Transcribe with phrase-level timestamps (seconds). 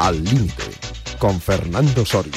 [0.00, 0.62] Al Límite,
[1.18, 2.32] con Fernando Soria.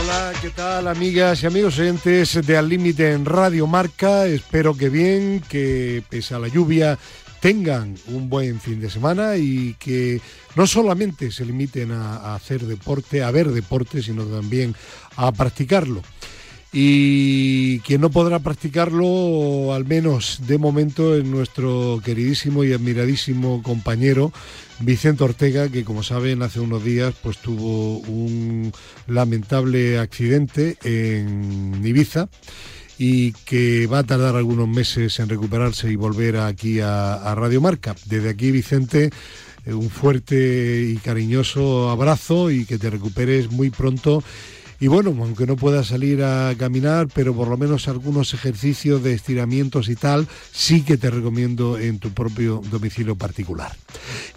[0.00, 4.26] Hola, ¿qué tal amigas y amigos oyentes de Al Límite en Radio Marca?
[4.26, 6.98] Espero que bien, que pese a la lluvia
[7.38, 10.20] tengan un buen fin de semana y que
[10.56, 14.74] no solamente se limiten a, hacer deporte, a ver deporte, sino también
[15.14, 16.02] a practicarlo.
[16.72, 24.32] Y quien no podrá practicarlo, al menos de momento, es nuestro queridísimo y admiradísimo compañero
[24.80, 28.72] Vicente Ortega, que como saben hace unos días pues tuvo un
[29.06, 32.28] lamentable accidente en Ibiza
[32.98, 37.94] y que va a tardar algunos meses en recuperarse y volver aquí a, Radio Marca.
[38.06, 39.10] Desde aquí, Vicente,
[39.66, 44.22] eh, un fuerte y cariñoso abrazo y que te recuperes muy pronto.
[44.82, 49.14] Y bueno, aunque no puedas salir a caminar, pero por lo menos algunos ejercicios de
[49.14, 53.76] estiramientos y tal, sí que te recomiendo en tu propio domicilio particular.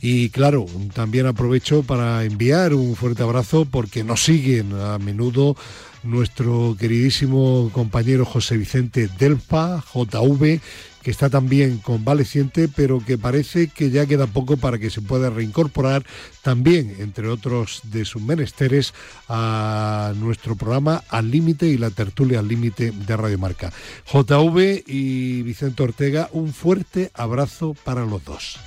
[0.02, 5.58] Y claro, también aprovecho para enviar un fuerte abrazo porque nos siguen a menudo
[6.03, 10.61] nuestro queridísimo compañero José Vicente Delfa, JV,
[11.06, 15.30] que está también convaleciente, pero que parece que ya queda poco para que se pueda
[15.30, 16.03] reincorporar
[16.42, 18.92] también, entre otros de sus menesteres,
[19.30, 23.72] a nuestro programa Al Límite y la tertulia Al Límite de Radio Marca.
[24.11, 28.58] JV y Vicente Ortega, un fuerte abrazo para los dos.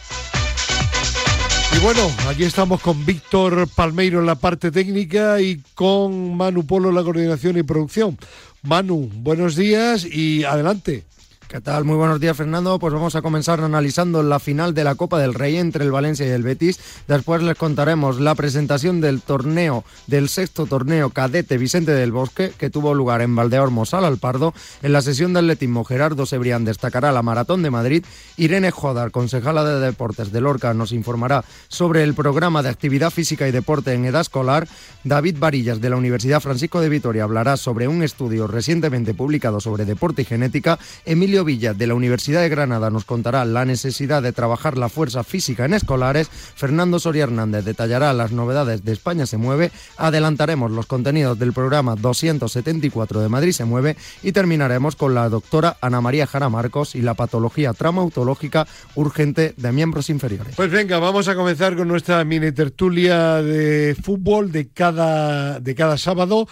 [1.77, 6.91] Y bueno, aquí estamos con Víctor Palmeiro en la parte técnica y con Manu Polo
[6.91, 8.17] en la coordinación y producción.
[8.63, 11.05] Manu, buenos días y adelante.
[11.49, 11.87] ¿Qué tal?
[11.87, 12.79] Muy buenos días, Fernando.
[12.79, 16.27] Pues vamos a comenzar analizando la final de la Copa del Rey entre el Valencia
[16.27, 16.79] y el Betis.
[17.09, 22.69] Después les contaremos la presentación del torneo, del sexto torneo cadete Vicente del Bosque, que
[22.69, 24.53] tuvo lugar en Valdeormo, Sala Alpardo.
[24.83, 28.05] En la sesión de atletismo, Gerardo Sebrián destacará la Maratón de Madrid.
[28.37, 33.49] Irene Jodar, concejala de Deportes de Lorca, nos informará sobre el programa de actividad física
[33.49, 34.69] y deporte en edad escolar.
[35.03, 39.87] David Varillas, de la Universidad Francisco de Vitoria, hablará sobre un estudio recientemente publicado sobre
[39.87, 40.79] deporte y genética.
[41.07, 45.25] Emilio Villa de la Universidad de Granada nos contará la necesidad de trabajar la fuerza
[45.25, 46.29] física en escolares.
[46.29, 49.71] Fernando Soria Hernández detallará las novedades de España se mueve.
[49.97, 55.77] Adelantaremos los contenidos del programa 274 de Madrid se mueve y terminaremos con la doctora
[55.81, 60.57] Ana María Jara Marcos y la patología traumatológica urgente de miembros inferiores.
[60.57, 65.97] Pues venga, vamos a comenzar con nuestra mini tertulia de fútbol de cada, de cada
[65.97, 66.47] sábado.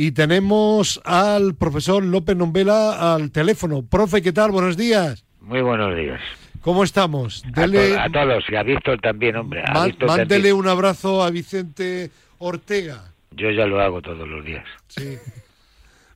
[0.00, 3.82] Y tenemos al profesor López Nombela al teléfono.
[3.82, 4.52] Profe, ¿qué tal?
[4.52, 5.24] Buenos días.
[5.40, 6.20] Muy buenos días.
[6.60, 7.42] ¿Cómo estamos?
[7.56, 9.64] a, todos, y a Víctor también, hombre.
[10.06, 13.10] mándele un abrazo a Vicente Ortega.
[13.32, 14.64] Yo ya lo hago todos los días.
[14.86, 15.18] Sí.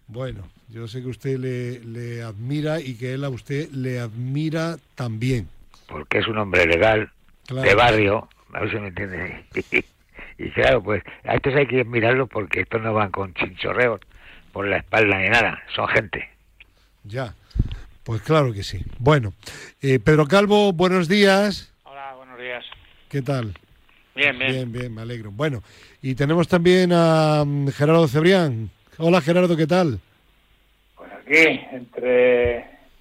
[0.06, 4.76] Bueno, yo sé que usted le, le admira y que él a usted le admira
[4.94, 5.48] también.
[5.88, 7.10] Porque es un hombre legal,
[7.48, 9.44] de barrio, a ver si me entiende.
[10.42, 14.00] Y claro, pues a estos hay que mirarlos porque estos no van con chinchorreos
[14.52, 16.28] por la espalda ni nada, son gente.
[17.04, 17.34] Ya,
[18.02, 18.80] pues claro que sí.
[18.98, 19.34] Bueno,
[19.80, 21.72] eh, Pedro Calvo, buenos días.
[21.84, 22.64] Hola, buenos días.
[23.08, 23.54] ¿Qué tal?
[24.16, 24.52] Bien, bien.
[24.52, 25.30] Bien, bien, me alegro.
[25.30, 25.62] Bueno,
[26.02, 28.68] y tenemos también a mm, Gerardo Cebrián.
[28.98, 30.00] Hola Gerardo, ¿qué tal?
[30.96, 32.56] Pues aquí, entre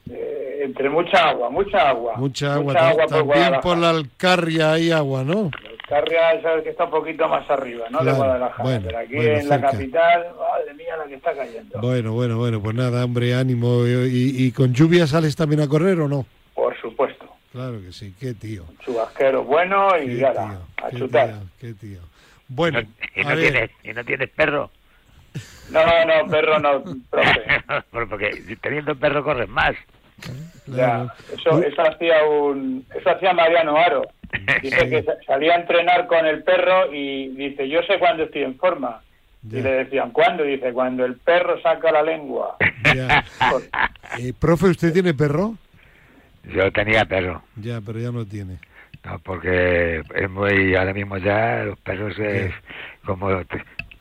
[0.10, 2.18] eh, entre mucha agua, mucha agua.
[2.18, 2.74] Mucha agua,
[3.08, 5.50] también por, la Alcarria hay agua, ¿no?
[5.92, 8.02] Carria sabes que está un poquito más arriba, ¿no?
[8.02, 8.80] de Guadalajara.
[8.82, 11.82] pero aquí en la capital, madre mía, la que está cayendo.
[11.82, 13.84] Bueno, bueno, bueno, pues nada, hombre, ánimo.
[13.86, 16.26] ¿Y, con lluvia sales también a correr o no?
[16.56, 17.26] Por supuesto.
[17.52, 18.64] Claro que sí, qué tío.
[18.70, 20.32] Un chubasquero bueno y ya
[20.82, 21.34] a chutar.
[21.60, 22.00] qué tío.
[22.48, 22.80] Bueno,
[23.14, 24.72] ¿Y no, tienes, ¿y no tienes perro?
[25.72, 27.42] No, no, perro no, profe.
[28.10, 29.76] Porque teniendo perro corres más.
[30.68, 34.04] Ya, eso, eso hacía un, eso hacía Mariano Aro.
[34.62, 38.58] Dice que salía a entrenar con el perro y dice, yo sé cuándo estoy en
[38.58, 39.02] forma.
[39.50, 40.44] Y le decían, ¿cuándo?
[40.44, 42.58] Dice, cuando el perro saca la lengua.
[44.20, 45.56] Eh, profe, ¿usted tiene perro?
[46.44, 47.42] Yo tenía perro.
[47.56, 48.58] Ya, pero ya no tiene.
[49.06, 52.52] No, porque es muy, ahora mismo ya los perros es
[53.06, 53.30] como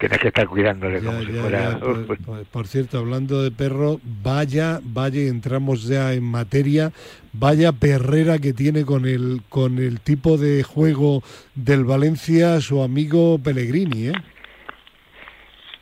[0.01, 1.79] tienes que estar cuidándole como si fuera...
[2.53, 6.91] por, cierto, hablando de perro, vaya, vaya, entramos ya en materia,
[7.35, 11.23] vaya perrera que tiene con el, con el tipo de juego
[11.55, 14.13] del Valencia su amigo Pellegrini, ¿eh?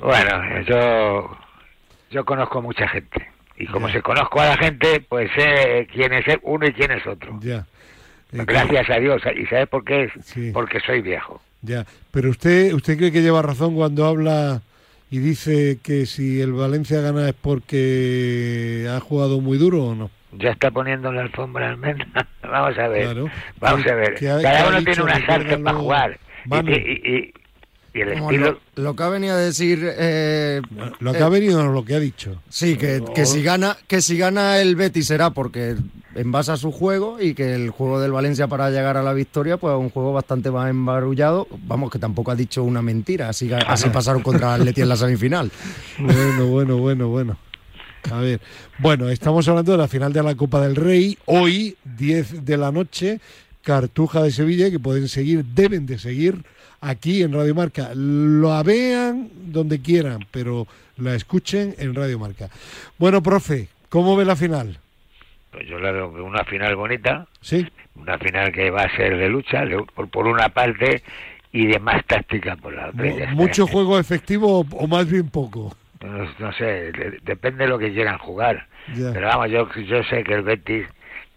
[0.00, 1.38] Bueno, yo,
[2.10, 3.28] yo conozco mucha gente.
[3.56, 7.06] Y como se conozco a la gente, pues sé quién es uno y quién es
[7.06, 7.38] otro.
[7.40, 7.66] Ya.
[8.32, 9.22] Eh, Gracias a Dios.
[9.36, 10.52] ¿Y sabes por qué es?
[10.52, 11.40] Porque soy viejo.
[11.62, 14.62] Ya, pero usted, ¿usted cree que lleva razón cuando habla
[15.10, 20.10] y dice que si el Valencia gana es porque ha jugado muy duro o no?
[20.32, 22.06] ya está poniendo la alfombra almendra.
[22.42, 23.16] vamos a ver,
[23.60, 24.14] vamos a ver.
[24.14, 26.18] Cada uno tiene una sartén para jugar.
[26.44, 27.32] Y, y,
[27.94, 28.60] el estilo...
[28.76, 29.80] Lo, que ha venido a decir...
[29.82, 30.60] Eh,
[31.00, 32.40] lo que ha venido no lo que ha dicho.
[32.48, 35.74] Sí, que, que, si gana, que si gana el Betis será porque
[36.18, 39.12] en base a su juego y que el juego del Valencia para llegar a la
[39.12, 41.46] victoria pues es un juego bastante más embarullado.
[41.66, 44.96] Vamos, que tampoco ha dicho una mentira, así, así pasaron contra el Leti en la
[44.96, 45.50] semifinal.
[45.98, 47.36] Bueno, bueno, bueno, bueno.
[48.10, 48.40] A ver,
[48.78, 51.18] bueno, estamos hablando de la final de la Copa del Rey.
[51.26, 53.20] Hoy, 10 de la noche,
[53.62, 56.44] Cartuja de Sevilla, que pueden seguir, deben de seguir
[56.80, 57.90] aquí en Radio Marca.
[57.94, 60.66] Lo vean donde quieran, pero
[60.96, 62.48] la escuchen en Radio Marca.
[62.98, 64.78] Bueno, profe, ¿cómo ve la final?
[65.50, 67.26] Pues yo la veo una final bonita.
[67.40, 67.66] Sí.
[67.94, 69.64] Una final que va a ser de lucha,
[69.94, 71.02] por, por una parte,
[71.52, 73.32] y de más táctica por la otra.
[73.34, 75.74] ¿Mucho juego efectivo o más bien poco?
[76.06, 76.92] no, sé,
[77.22, 78.66] depende de lo que quieran jugar.
[78.94, 80.86] Pero vamos, yo, yo sé que el Betis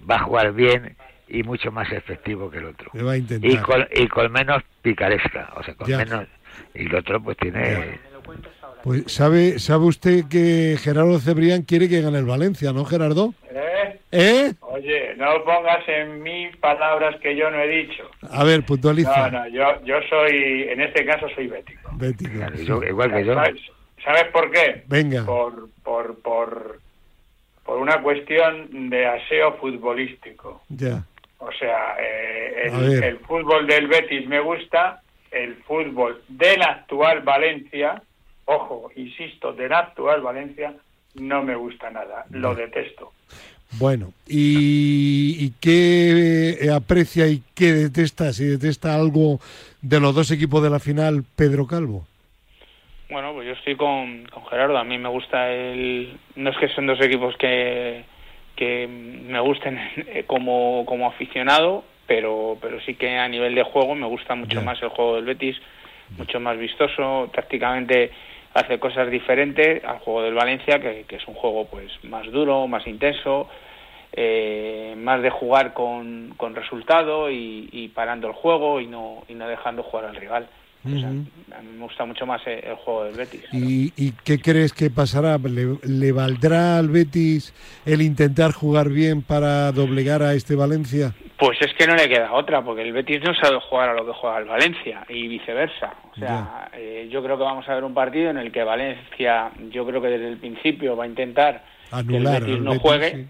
[0.10, 0.96] va a jugar bien
[1.28, 2.92] y mucho más efectivo que el otro.
[2.94, 6.28] Y, con, y con menos picaresca, o sea, con menos...
[6.76, 8.00] Y el otro pues tiene...
[8.84, 13.34] Pues sabe, sabe usted que Gerardo Cebrián quiere que gane el Valencia, ¿no, Gerardo?
[13.52, 13.71] ¿Eh?
[14.12, 14.54] ¿Eh?
[14.62, 18.10] Oye, no pongas en mí palabras que yo no he dicho.
[18.30, 19.30] A ver, puntualiza.
[19.30, 21.90] No, no, yo, yo soy, en este caso soy bético.
[21.94, 22.84] Bético.
[22.84, 23.36] igual que yo.
[24.04, 24.84] ¿Sabes por qué?
[24.88, 25.26] Venga.
[25.26, 26.80] Por, por, por,
[27.64, 30.64] por una cuestión de aseo futbolístico.
[30.70, 31.04] Ya.
[31.42, 32.70] O sea, eh,
[33.04, 35.02] el, fútbol del Betis me gusta,
[35.32, 38.02] el fútbol del actual Valencia,
[38.46, 40.76] ojo, insisto, del actual Valencia,
[41.16, 43.12] no me gusta nada, lo detesto.
[43.80, 48.34] Bueno, ¿y, ¿y, qué aprecia y qué detesta?
[48.34, 49.40] Si detesta algo
[49.82, 52.06] de los dos equipos de la final, Pedro Calvo.
[53.10, 54.78] Bueno, pues yo estoy con, Gerardo.
[54.78, 56.18] A mí me gusta el.
[56.36, 58.04] No es que son dos equipos que,
[58.56, 59.80] que me gusten
[60.28, 64.82] como, como aficionado, pero, pero sí que a nivel de juego me gusta mucho más
[64.82, 65.58] el juego del Betis,
[66.18, 67.30] mucho más vistoso.
[67.34, 68.12] Tácticamente
[68.54, 72.86] hace cosas diferentes al juego del Valencia, que, es un juego pues más duro, más
[72.88, 73.50] intenso.
[74.14, 79.36] Eh, más de jugar con, con resultado y, y, parando el juego y no, y
[79.36, 80.50] no dejando jugar al rival
[80.84, 83.44] a mí me gusta mucho más el, juego del Betis.
[83.52, 85.38] ¿Y, qué crees que pasará?
[85.38, 87.54] ¿Le, valdrá al Betis
[87.86, 91.14] el intentar jugar bien para doblegar a este Valencia?
[91.38, 94.06] Pues es que no le queda otra, porque el Betis no sabe jugar a lo
[94.06, 95.94] que juega el Valencia y viceversa.
[96.14, 99.52] O sea, eh, yo creo que vamos a ver un partido en el que Valencia,
[99.72, 101.64] yo creo que desde el principio va a intentar
[102.08, 103.28] que el Betis no juegue,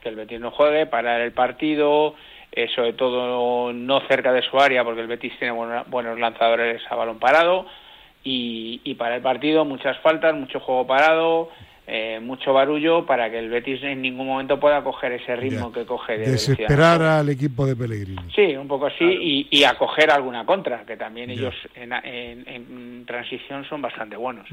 [0.00, 2.14] que el Betis no juegue, parar el partido,
[2.58, 6.96] eh, sobre todo no cerca de su área, porque el Betis tiene buenos lanzadores a
[6.96, 7.66] balón parado.
[8.24, 11.50] Y, para el partido muchas faltas, mucho juego parado,
[11.86, 15.86] eh, mucho barullo para que el Betis en ningún momento pueda coger ese ritmo que
[15.86, 18.20] coge de desesperar al equipo de Pellegrini.
[18.34, 23.80] Sí un poco así y, y acoger alguna contra que también ellos en, transición son
[23.80, 24.48] bastante buenos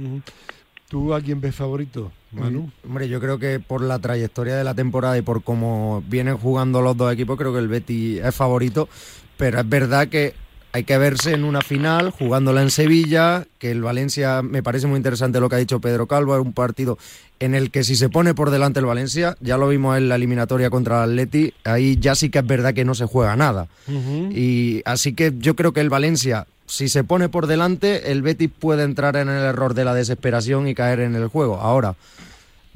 [0.87, 2.71] ¿Tú a quién ves favorito, Manu?
[2.85, 6.81] Hombre, yo creo que por la trayectoria de la temporada y por cómo vienen jugando
[6.81, 8.87] los dos equipos, creo que el Betty es favorito,
[9.37, 10.35] pero es verdad que
[10.75, 14.97] hay que verse en una final, jugándola en Sevilla, que el Valencia, me parece muy
[14.97, 16.97] interesante lo que ha dicho Pedro Calvo, es un partido
[17.39, 20.15] en el que si se pone por delante el Valencia, ya lo vimos en la
[20.15, 23.69] eliminatoria contra el Atleti, ahí ya sí que es verdad que no se juega nada.
[23.87, 28.49] Y así que yo creo que el Valencia si se pone por delante, el Betis
[28.49, 31.59] puede entrar en el error de la desesperación y caer en el juego.
[31.61, 31.95] Ahora,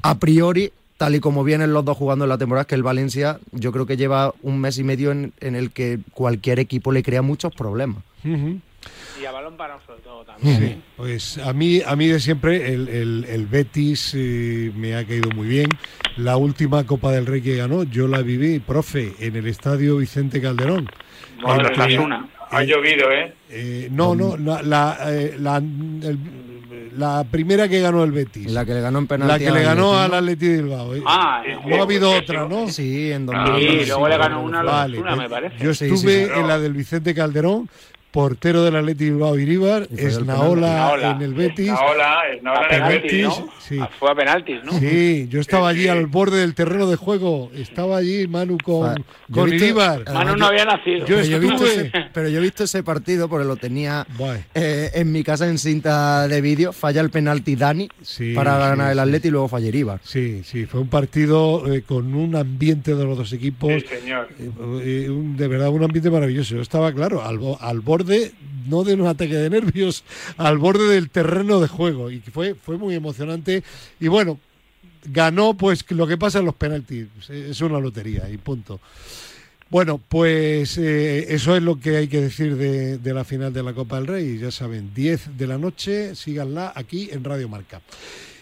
[0.02, 2.82] a priori, tal y como vienen los dos jugando en la temporada, es que el
[2.82, 7.02] Valencia yo creo que lleva un mes y medio en, el que cualquier equipo le
[7.02, 8.02] crea muchos problemas.
[8.24, 10.82] Y a balón para sobre todo también.
[10.96, 15.68] Pues a mí, a mí de siempre el, Betis eh, me ha caído muy bien.
[16.16, 20.40] La última Copa del Rey que ganó, yo la viví, profe, en el estadio Vicente
[20.40, 20.88] Calderón.
[21.98, 22.28] una.
[22.50, 23.32] Ha llovido, ¿eh?
[23.48, 23.88] ¿eh?
[23.92, 25.62] no, no, la, eh, la,
[26.96, 28.50] la, primera que ganó el Betis.
[28.50, 29.44] La que le ganó en penalti.
[29.44, 30.94] La que le ganó al Atleti de Bilbao.
[30.96, 31.02] ¿eh?
[31.06, 32.68] Ah, no ha habido otra, ¿no?
[32.68, 33.60] Sí, en donde.
[33.60, 35.62] Sí, luego le ganó una, vale, una me parece.
[35.62, 37.68] Yo estuve en la del Vicente Calderón
[38.10, 41.68] portero del Atleti Bilbao Iríbar, Esnaola en el Betis.
[41.68, 43.22] Esnaola, Esnaola en el Betis.
[43.26, 43.48] ¿no?
[43.58, 43.78] Sí.
[43.80, 44.72] Ah, fue a penaltis, ¿no?
[44.72, 47.50] Sí, yo estaba allí al borde del terreno de juego.
[47.54, 50.04] Estaba allí Manu con, con Iríbar.
[50.12, 51.06] Manu no había nacido.
[51.06, 54.06] Yo pero, yo he visto ese, pero yo he visto ese partido porque lo tenía
[54.54, 56.72] eh, en mi casa en cinta de vídeo.
[56.72, 57.88] Falla el penalti Dani
[58.34, 60.00] para ganar el Atleti y luego falla Iríbar.
[60.02, 63.70] Sí, sí, fue un partido eh, con un ambiente de los dos equipos.
[63.70, 64.28] Sí, señor.
[64.82, 66.56] Eh, de verdad, un ambiente maravilloso.
[66.56, 67.99] Yo estaba, claro, al, al borde
[68.66, 70.04] no de un ataque de nervios,
[70.36, 72.10] al borde del terreno de juego.
[72.10, 73.62] Y fue, fue muy emocionante.
[73.98, 74.38] Y bueno,
[75.04, 77.06] ganó, pues lo que pasa en los penaltis.
[77.28, 78.80] Es una lotería y punto.
[79.70, 83.62] Bueno, pues eh, eso es lo que hay que decir de, de, la final de
[83.62, 84.38] la Copa del Rey.
[84.38, 87.80] Ya saben, 10 de la noche, síganla aquí en Radio Marca.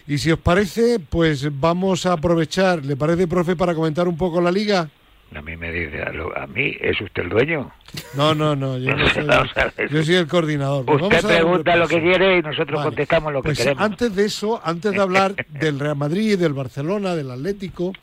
[0.07, 4.41] Y si os parece, pues vamos a aprovechar, ¿le parece, profe, para comentar un poco
[4.41, 4.89] la liga?
[5.35, 7.71] A mí me dice, a, mí, ¿es usted el dueño?
[8.15, 9.27] No, no, no, yo, no soy,
[9.89, 10.85] yo soy el coordinador.
[10.85, 13.83] Pues usted pregunta lo que quiere y nosotros contestamos lo que pues queremos.
[13.83, 17.93] Antes de eso, antes de hablar del Real Madrid, del Barcelona, del Atlético,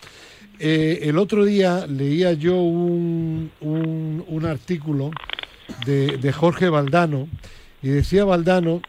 [0.59, 5.11] eh, el otro día leía yo un, un, un artículo
[5.85, 7.29] de, de Jorge Valdano
[7.83, 8.83] y decía Valdano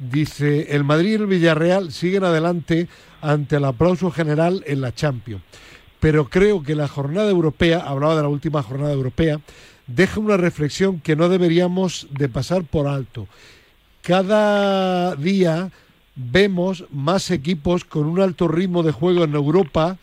[0.00, 2.88] Dice, el Madrid y el Villarreal siguen adelante
[3.20, 5.42] ante el aplauso general en la Champions.
[6.00, 9.40] Pero creo que la jornada europea, hablaba de la última jornada europea,
[9.86, 13.28] deja una reflexión que no deberíamos de pasar por alto.
[14.02, 15.70] Cada día
[16.16, 19.98] vemos más equipos con un alto ritmo de juego en Europa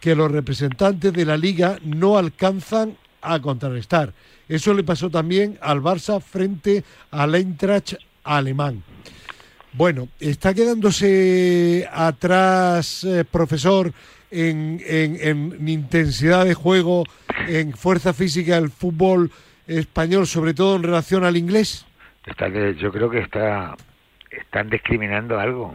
[0.00, 4.12] que los representantes de la liga no alcanzan a contrarrestar.
[4.48, 8.82] Eso le pasó también al Barça frente al Eintracht alemán.
[9.76, 13.92] Bueno, está quedándose atrás, eh, profesor,
[14.30, 17.04] en, en, intensidad de juego,
[17.46, 19.30] en fuerza física el fútbol
[19.66, 21.84] español, sobre todo en relación al inglés.
[22.24, 23.76] Está yo creo que está
[24.30, 25.74] están discriminando algo.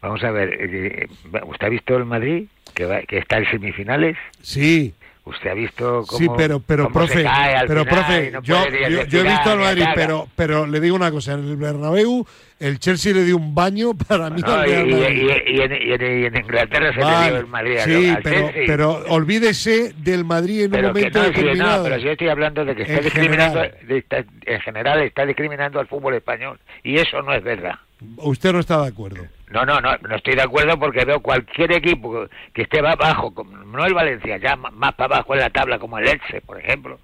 [0.00, 1.08] Vamos a ver, eh,
[1.44, 4.16] ¿usted ha visto el Madrid que, que está en semifinales?
[4.40, 4.94] Sí.
[5.26, 7.26] Usted ha visto cómo, sí, pero, pero profe,
[7.66, 8.64] pero profe, yo,
[9.08, 12.24] yo, he visto al Madrid, pero, pero le digo una cosa, en el Bernabéu
[12.60, 14.40] el Chelsea le dio un baño para mí.
[14.40, 20.24] No, y, y, en, Inglaterra se le dio el Madrid sí, pero, pero olvídese del
[20.24, 21.78] Madrid en un momento determinado.
[21.78, 26.14] No, pero yo estoy hablando de que está discriminando, en general está discriminando al fútbol
[26.14, 27.74] español y eso no es verdad.
[28.18, 29.26] Usted no está de acuerdo.
[29.50, 33.32] No, no, no, no estoy de acuerdo porque veo cualquier equipo que esté más abajo,
[33.66, 36.98] no el Valencia, ya más para abajo en la tabla como el Elche, por ejemplo.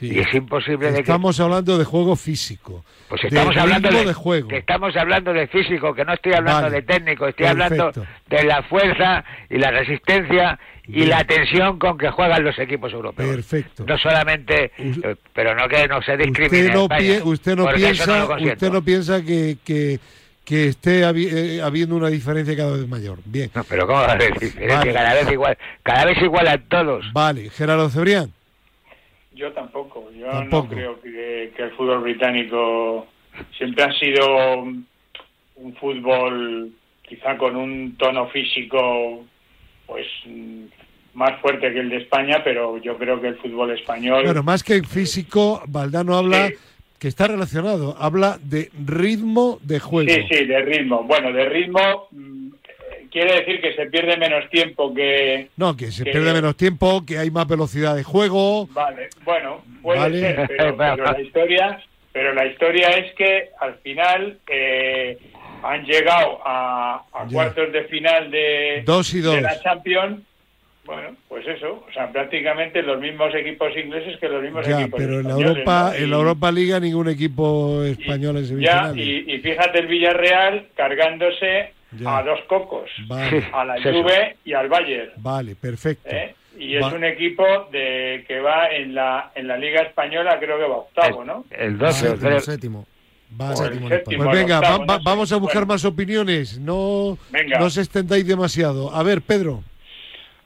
[0.00, 2.84] Y es imposible de Estamos hablando de juego físico.
[3.08, 4.48] Pues estamos hablando de, juego.
[4.48, 7.90] Que estamos hablando de físico, que no estoy hablando de técnico, estoy hablando
[8.28, 13.36] de la fuerza y la resistencia y la tensión con que juegan los equipos europeos.
[13.36, 13.84] Perfecto.
[13.86, 16.68] No solamente, eh, pero no que no se discrimine.
[17.24, 19.98] Usted no, piensa, usted no piensa que, que
[20.46, 23.18] que esté eh, habiendo una diferencia cada vez mayor.
[23.24, 23.50] Bien.
[23.52, 24.92] No, pero ¿cómo va a haber diferencia?
[24.92, 27.12] Cada vez igual, cada vez igual a todos.
[27.12, 28.32] Vale, Gerardo Cebrián.
[29.34, 30.08] Yo tampoco.
[30.12, 33.08] Yo no creo que, el fútbol británico
[33.58, 34.62] siempre ha sido
[35.56, 36.70] un fútbol
[37.02, 39.26] quizá con un tono físico
[39.86, 40.06] pues
[41.14, 44.24] más fuerte que el de España, pero yo creo que el fútbol español...
[44.24, 46.50] Bueno, más que físico, Valdano habla
[46.98, 50.10] que está relacionado, habla de ritmo de juego.
[50.10, 51.04] Sí, sí, de ritmo.
[51.04, 52.08] Bueno, de ritmo
[53.10, 55.48] quiere decir que se pierde menos tiempo que...
[55.56, 58.66] No, que se pierde menos tiempo, que hay más velocidad de juego.
[58.68, 65.18] Vale, bueno, puede ser, pero, la historia, pero la historia es que al final eh,
[65.62, 69.34] han llegado a, cuartos de final de, dos y dos.
[69.34, 70.20] de la Champions
[70.86, 75.00] bueno, pues eso, o sea, prácticamente los mismos equipos ingleses que los mismos ya, equipos
[75.00, 79.38] pero en la Europa, en la Europa Liga ningún equipo español es Ya, y, y,
[79.40, 81.72] fíjate el Villarreal cargándose
[82.04, 82.90] a dos cocos,
[83.52, 85.10] a la Juve y al Bayern.
[85.16, 86.08] Vale, perfecto.
[86.10, 86.34] ¿Eh?
[86.58, 90.64] Y es un equipo de que va en la en la Liga española, creo que
[90.64, 91.44] va octavo, ¿no?
[91.50, 92.86] El 12, el séptimo.
[93.36, 94.60] pues venga,
[95.04, 97.18] vamos a buscar más opiniones, no,
[97.58, 98.94] no os extendáis demasiado.
[98.94, 99.62] A ver, Pedro.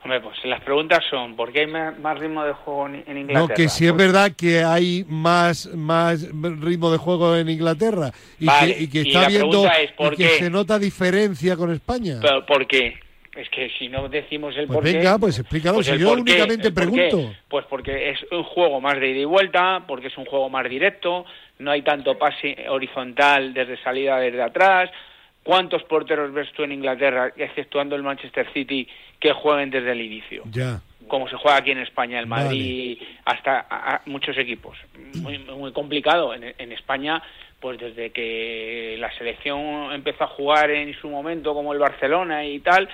[0.03, 3.41] Hombre, pues las preguntas son, ¿por qué hay más ritmo de juego en Inglaterra?
[3.41, 8.11] No, que si es pues verdad que hay más, más ritmo de juego en Inglaterra
[8.39, 9.67] y, que, está viendo
[9.99, 12.19] y que se nota diferencia con España.
[12.23, 12.99] ¿Pero ¿Por qué?
[13.37, 16.73] Es que si no decimos el pues por venga, pues explícalo, pues si yo únicamente
[16.73, 17.33] pregunto.
[17.49, 20.69] Pues porque es un juego más de ida y vuelta, porque es un juego más
[20.69, 21.27] directo,
[21.59, 24.91] no hay tanto pase horizontal desde salida desde atrás,
[25.43, 28.87] ¿Cuántos porteros ves tú en Inglaterra, exceptuando el Manchester City,
[29.19, 30.45] que jueguen desde el inicio?
[30.51, 30.81] Ya.
[31.09, 34.77] Como se juega aquí en España, el Madrid, hasta muchos equipos.
[35.15, 36.35] Muy, muy complicado.
[36.35, 37.23] En, en, España,
[37.59, 42.61] pues desde que la selección empezó a jugar en su momento, como el Barcelona y
[42.61, 42.89] tal,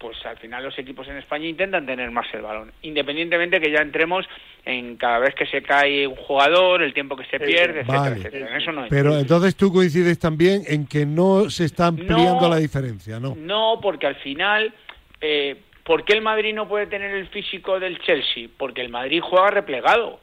[0.00, 3.82] pues al final los equipos en España intentan tener más el balón, independientemente que ya
[3.82, 4.26] entremos
[4.64, 8.56] en cada vez que se cae un jugador, el tiempo que se pierde, etcétera, etcétera.
[8.56, 13.20] eso no Pero entonces tú coincides también en que no se está ampliando la diferencia,
[13.20, 13.34] ¿no?
[13.36, 14.72] No, porque al final,
[15.20, 18.48] eh, ¿por qué el Madrid no puede tener el físico del Chelsea?
[18.56, 20.20] Porque el Madrid juega replegado.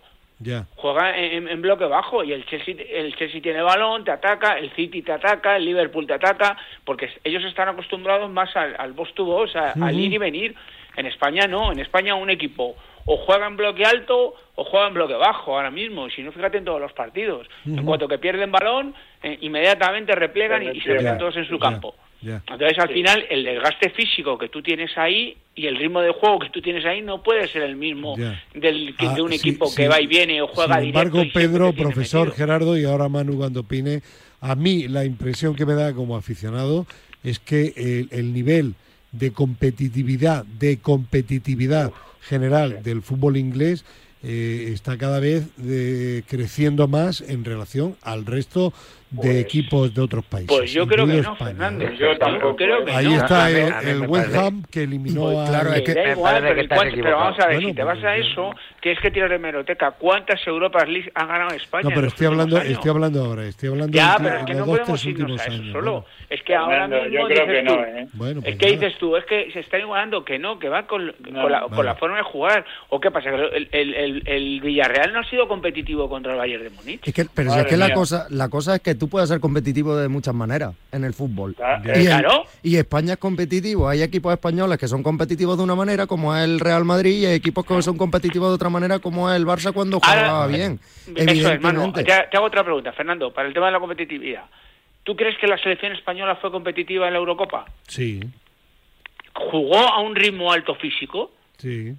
[0.76, 5.02] Juega en, bloque bajo y el Chelsea, el Chelsea tiene balón, te ataca, el City
[5.02, 9.26] te ataca, el Liverpool te ataca, porque ellos están acostumbrados más al, al boss to
[9.26, 10.56] boss, al ir y venir.
[10.96, 12.76] En España no, en España un equipo
[13.08, 16.32] o juega en bloque alto o juega en bloque bajo ahora mismo, y si no,
[16.32, 17.48] fíjate en todos los partidos.
[17.66, 21.96] En cuanto que pierden balón, eh, inmediatamente replegan y, se meten todos en su campo.
[22.22, 26.40] Entonces, al final, el desgaste físico que tú tienes ahí y el ritmo de juego
[26.40, 29.88] que tú tienes ahí no puede ser el mismo del, de ah, un equipo que
[29.88, 34.02] va y viene o juega Sin embargo, Pedro, profesor Gerardo y ahora Manu cuando opine,
[34.42, 36.86] a mí la impresión que me da como aficionado
[37.24, 38.76] es que el, el nivel
[39.12, 43.86] de competitividad, de competitividad general del fútbol inglés
[44.24, 48.74] eh, está cada vez de, creciendo más en relación al resto
[49.10, 50.56] de pues, equipos de otros países.
[50.56, 51.90] Pues yo creo que no, Fernando.
[51.94, 55.94] Yo tampoco creo que Ahí está el, West Ham que eliminó pues, Claro, es que,
[55.94, 56.22] pero,
[57.18, 59.92] vamos a ver, si te vas a eso, tienes que tirar de meroteca.
[59.92, 61.90] ¿Cuántas Europas League han ganado España?
[61.90, 65.06] No, pero estoy hablando, estoy hablando ahora, estoy hablando ya, pero es que no podemos
[65.06, 66.06] irnos a eso solo.
[66.30, 68.08] Es que ahora mismo yo creo que no, ¿eh?
[68.14, 71.14] Bueno, es que dices tú, es que se está igualando, que no, que va con,
[71.24, 72.66] con, la, forma de jugar.
[72.90, 73.30] ¿O qué pasa?
[73.30, 77.08] El, el, el, Villarreal no ha sido competitivo contra el Bayern de Múnich.
[77.08, 79.96] Es que, pero es que la cosa, la cosa es que tú puedes ser competitivo
[79.96, 81.56] de muchas maneras en el fútbol.
[82.64, 83.88] y, España es competitivo.
[83.88, 87.26] Hay equipos españoles que son competitivos de una manera, como es el Real Madrid, y
[87.26, 90.80] hay equipos que son competitivos de otra manera, como es el Barça cuando juega bien.
[91.16, 91.62] Eso es,
[92.06, 94.46] Te, hago otra pregunta, Fernando, para el tema de la competitividad.
[95.04, 97.66] ¿Tú crees que la selección española fue competitiva en la Eurocopa?
[97.88, 98.20] Sí.
[99.34, 101.32] ¿Jugó a un ritmo alto físico?
[101.58, 101.96] Sí.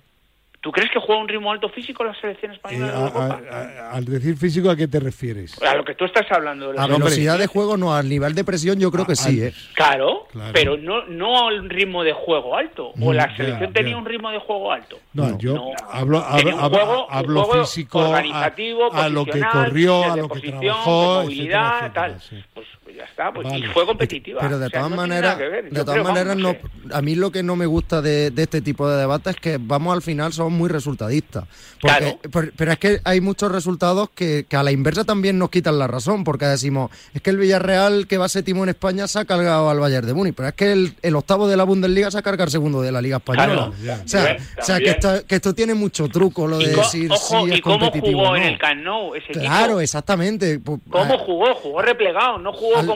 [0.68, 3.40] ¿Tú crees que juega un ritmo alto físico la selección española?
[3.50, 5.58] Eh, al decir físico, ¿a qué te refieres?
[5.62, 6.74] A lo que tú estás hablando.
[6.76, 9.42] a velocidad de juego, no, al nivel de presión, yo creo que sí.
[9.42, 9.54] ¿eh?
[9.72, 12.92] Claro, pero no, no al ritmo de juego alto.
[13.00, 14.98] ¿O la selección tenía un ritmo de juego alto?
[15.14, 21.92] No, yo hablo, hablo, físico, organizativo, a, lo que corrió, a lo que trabajó, movilidad,
[21.94, 22.20] tal.
[22.52, 22.66] Pues
[22.98, 24.40] ya está, pues, y fue competitiva.
[24.40, 26.56] Pero de todas maneras, de todas maneras no,
[26.92, 29.94] a mí lo que no me gusta de, este tipo de debates es que vamos
[29.94, 31.44] al final somos muy resultadistas.
[31.80, 32.18] claro.
[32.56, 36.24] pero es que hay muchos resultados que, a la inversa también nos quitan la razón,
[36.24, 39.78] porque decimos, es que el Villarreal que va séptimo en España se ha cargado al
[39.78, 42.50] Bayern de Múnich, pero es que el, octavo de la Bundesliga se ha cargado el
[42.50, 43.70] segundo de la Liga Española.
[43.70, 47.52] o sea, o sea que, esto, que, esto, tiene mucho truco, lo de decir si
[47.52, 48.20] es competitivo.
[48.20, 50.60] Jugó en el Camp Nou ese Claro, exactamente.
[50.64, 51.54] ¿Cómo ah, jugó?
[51.54, 52.87] Jugó replegado, no jugó al,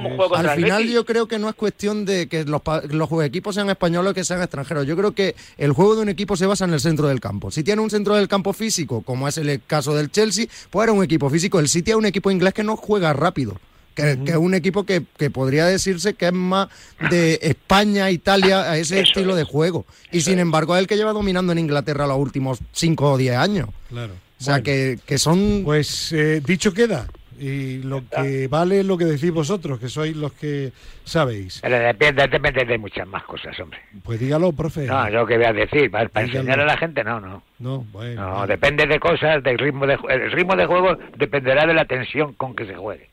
[0.54, 4.14] final yo creo que no es cuestión de que los, los equipos sean españoles o
[4.14, 4.86] que sean extranjeros.
[4.86, 7.50] Yo creo que el juego de un equipo se basa en el centro del campo.
[7.50, 10.92] Si tiene un centro del campo físico, como es el caso del Chelsea, pues era
[10.92, 11.58] un equipo físico.
[11.58, 13.58] El City es un equipo inglés que no juega rápido.
[13.94, 16.68] Que, es un equipo que, podría decirse que es más
[17.10, 19.84] de España, Italia, a ese estilo de juego.
[20.10, 23.36] Y sin embargo es el que lleva dominando en Inglaterra los últimos 5 o 10
[23.36, 23.68] años.
[23.88, 24.14] Claro.
[24.40, 25.62] O sea, que, son...
[25.64, 27.06] Pues eh, dicho queda.
[27.42, 30.70] Y lo que vale es lo que decís vosotros, que sois los que
[31.02, 31.58] sabéis.
[31.60, 33.80] Pero depende, depende de muchas más cosas, hombre.
[34.04, 34.86] Pues dígalo, profe.
[34.86, 37.42] No, yo que voy a decir, para, enseñar a la gente, no, no.
[37.58, 38.28] No, bueno.
[38.28, 42.34] No, depende de cosas, del ritmo de El ritmo de juego dependerá de la tensión
[42.34, 43.08] con que se juegue.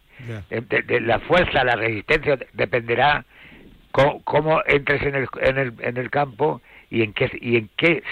[0.51, 3.25] De, la fuerza, la resistencia, dependerá
[3.91, 6.61] cómo, entres en el, en, el, en el campo
[6.91, 8.03] y en qué, y en qué,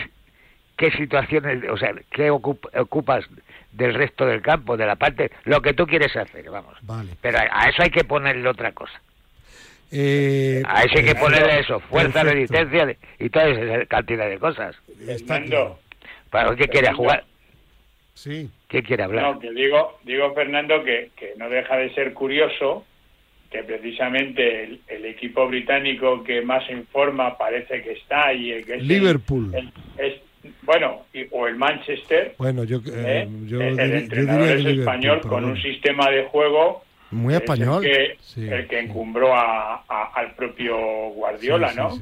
[0.77, 3.23] qué situaciones, o sea, qué ocupas
[3.77, 6.75] del resto del campo, de la parte, lo que tú quieres hacer, vamos.
[6.81, 7.11] Vale.
[7.21, 8.99] Pero a, eso hay que ponerle otra cosa.
[9.91, 14.75] Eh, a eso hay que ponerle eso, fuerza, resistencia y toda esa cantidad de cosas.
[15.05, 15.79] Fernando.
[16.29, 17.23] ¿Para qué quiere jugar?
[18.15, 18.49] Sí.
[18.67, 19.23] ¿Qué quiere hablar?
[19.23, 22.83] No, que digo, digo Fernando, que, que no deja de ser curioso
[23.49, 28.75] que precisamente el, equipo británico que más en forma parece que está y el que
[28.75, 29.53] es Liverpool
[30.67, 32.35] bueno, o el Manchester.
[32.37, 32.81] Bueno, yo, eh,
[33.23, 33.29] ¿eh?
[33.45, 37.85] yo, el, entrenador es español con un sistema de juego muy español.
[37.85, 39.81] El que, el que encumbró a,
[40.13, 40.77] al propio
[41.11, 41.97] Guardiola, ¿no?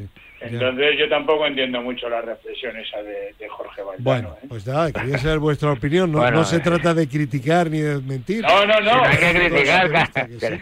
[0.45, 4.03] Entonces yo tampoco entiendo mucho la reflexión esa de, Jorge Valdano.
[4.03, 4.45] Bueno, ¿eh?
[4.47, 6.11] pues nada, quería saber vuestra opinión.
[6.11, 8.43] No, se trata de criticar ni de mentir.
[8.43, 9.03] No, no, no.
[9.03, 10.09] hay que criticar,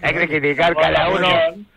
[0.02, 1.28] hay que criticar cada uno.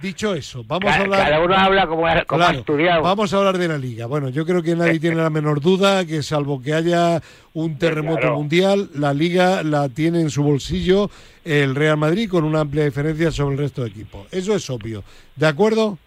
[0.01, 1.25] Dicho eso, vamos a hablar...
[1.27, 3.03] Cada uno habla como, como ha estudiado.
[3.03, 4.07] Vamos a hablar de la Liga.
[4.07, 7.21] Bueno, yo creo que nadie tiene la menor duda que salvo que haya
[7.55, 11.11] un terremoto mundial, la Liga la tiene en su bolsillo
[11.45, 14.27] el Real Madrid con una amplia diferencia sobre el resto de equipos.
[14.31, 15.03] Eso es obvio.
[15.37, 15.99] ¿De acuerdo?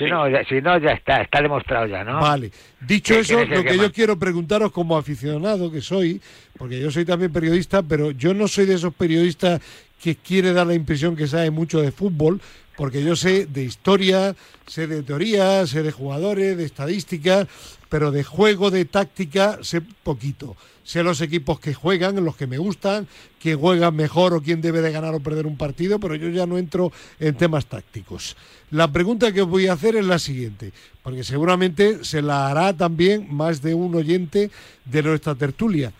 [0.00, 2.20] Si no, ya, si no, ya está, está demostrado ya, ¿no?
[2.20, 2.50] Vale.
[2.80, 6.22] Dicho eso, lo que yo quiero preguntaros como aficionado que soy,
[6.56, 9.60] porque yo soy también periodista, pero yo no soy de esos periodistas
[10.02, 12.40] que quiere dar la impresión que sabe mucho de fútbol,
[12.80, 14.34] porque yo sé de historia,
[14.66, 17.46] sé de teoría, sé de jugadores, de estadística,
[17.90, 20.56] pero de juego, de táctica, sé poquito.
[20.82, 23.06] Sé los equipos que juegan, los que me gustan,
[23.38, 26.46] quién juega mejor o quién debe de ganar o perder un partido, pero yo ya
[26.46, 28.34] no entro en temas tácticos.
[28.70, 32.74] La pregunta que os voy a hacer es la siguiente, porque seguramente se la hará
[32.74, 34.50] también más de un oyente
[34.86, 35.92] de nuestra tertulia.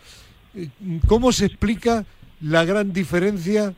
[1.07, 2.07] ¿Cómo se explica
[2.41, 3.75] la gran diferencia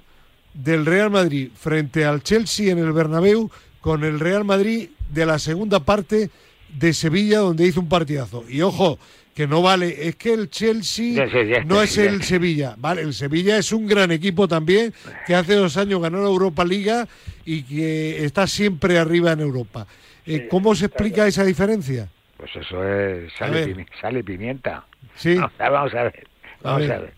[0.55, 5.39] del Real Madrid frente al Chelsea en el Bernabéu con el Real Madrid de la
[5.39, 6.31] segunda parte
[6.69, 8.45] de Sevilla donde hizo un partidazo?
[8.49, 8.99] Y ojo,
[9.35, 11.25] que no vale, es que el Chelsea
[11.65, 14.93] no es el Sevilla, vale, el Sevilla es un gran equipo también
[15.27, 17.09] que hace dos años ganó la Europa Liga
[17.45, 19.87] y que está siempre arriba en Europa.
[20.27, 22.09] Eh, ¿Cómo se explica esa diferencia?
[22.37, 24.85] Pues eso es sal, y, pimienta.
[25.17, 25.37] Sí.
[25.59, 26.27] vamos a ver.
[26.63, 27.15] Vamos a ver.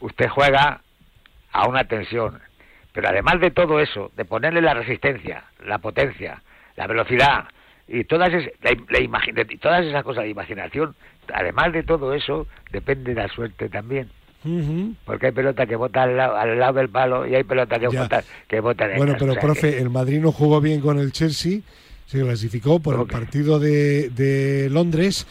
[0.00, 0.82] Usted juega
[1.52, 2.40] a una tensión,
[2.96, 6.42] pero además de todo eso, de ponerle la resistencia, la potencia,
[6.76, 7.44] la velocidad
[7.86, 8.70] y todas, la,
[9.60, 10.96] todas esas cosas de imaginación,
[11.30, 14.08] además de todo eso, depende de la suerte también.
[15.04, 18.60] Porque hay pelota que bota al lado, del palo y hay pelota que bota, que
[18.60, 21.60] bota Bueno, pero profe, el Madrid no jugó bien con el Chelsea,
[22.06, 25.26] se clasificó por el partido de, de Londres,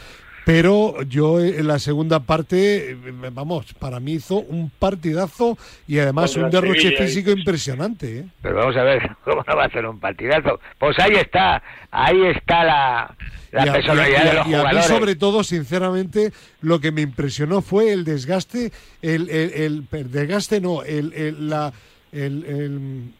[0.46, 2.96] pero yo en la segunda parte, eh,
[3.32, 8.18] vamos, para mí hizo un partidazo y además un derroche físico impresionante.
[8.18, 8.26] ¿eh?
[8.42, 10.60] Pero vamos a ver, ¿cómo no va a ser un partidazo?
[10.78, 13.16] Pues ahí está, ahí está la,
[13.50, 14.72] personalidad de los jugadores.
[14.72, 18.70] Y a mí sobre todo, sinceramente, lo que me impresionó fue el desgaste,
[19.02, 21.72] el, el, el, desgaste no, el, la,
[22.12, 23.12] el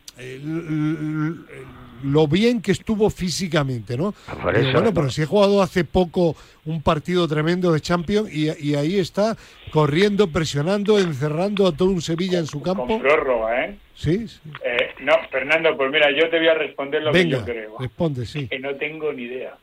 [2.03, 4.15] lo bien que estuvo físicamente, ¿no?
[4.29, 4.37] Ah,
[4.73, 9.37] bueno, pero si he jugado hace poco un partido tremendo de Champions y, ahí está
[9.71, 12.87] corriendo, presionando, encerrando a todo un Sevilla en su campo.
[12.87, 13.77] Con prórroga, ¿eh?
[13.95, 14.27] Sí.
[14.65, 17.79] Eh, no, Fernando, pues mira, yo te voy a responder lo que yo creo.
[17.79, 18.49] Responde, sí.
[18.49, 19.55] Que no tengo ni idea.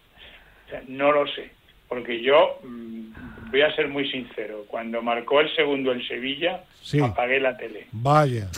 [0.65, 1.51] O sea, no lo sé.
[1.87, 4.65] Porque yo mm, voy a ser muy sincero.
[4.67, 6.63] Cuando marcó el segundo en Sevilla,
[7.03, 7.87] apagué la tele.
[7.91, 8.49] Vaya.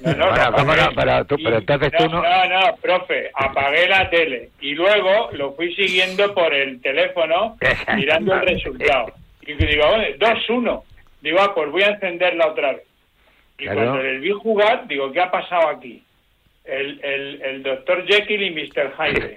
[0.00, 2.22] No, no, pero, tú, pero entonces tú no...
[2.22, 7.56] No, no, profe, apagué la tele y luego lo fui siguiendo por el teléfono
[7.96, 9.12] mirando el resultado.
[9.42, 10.82] Y digo, 2-1.
[11.20, 12.82] Digo, ah, pues voy a encenderla otra vez.
[13.58, 16.02] Y cuando le vi jugar, digo, ¿qué ha pasado aquí?
[16.64, 18.92] El, el, el doctor Jekyll y Mr.
[18.96, 19.34] Hyde.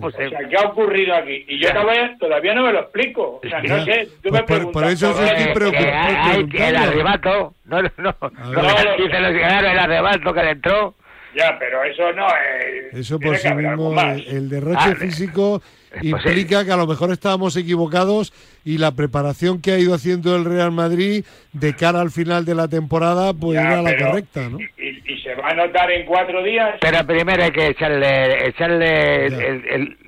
[0.00, 1.44] o sea, ¿qué ha ocurrido aquí?
[1.46, 3.40] Y yo todavía, todavía no me lo explico.
[3.42, 6.48] O sea, no sé, tú me pues por, por, eso estoy preocupado.
[6.52, 10.94] El arrebato, no, no, no, no, dice los el arrebato que le entró.
[11.34, 12.94] Ya, pero eso no es...
[12.94, 15.62] Eso por sí mismo, el derroche físico
[16.02, 18.32] implica que a lo mejor estábamos equivocados
[18.64, 22.54] y la preparación que ha ido haciendo el Real Madrid de cara al final de
[22.54, 24.58] la temporada pues era la correcta, ¿no?
[24.60, 26.76] Y, se va a notar en cuatro días.
[26.80, 29.28] Pero primero hay que echarle, echarle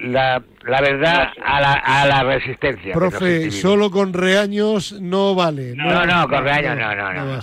[0.00, 2.94] la, la, verdad a la, a la resistencia.
[2.94, 5.74] Profe, solo con reaños no vale.
[5.76, 7.40] No, no, con reaños no, no, no.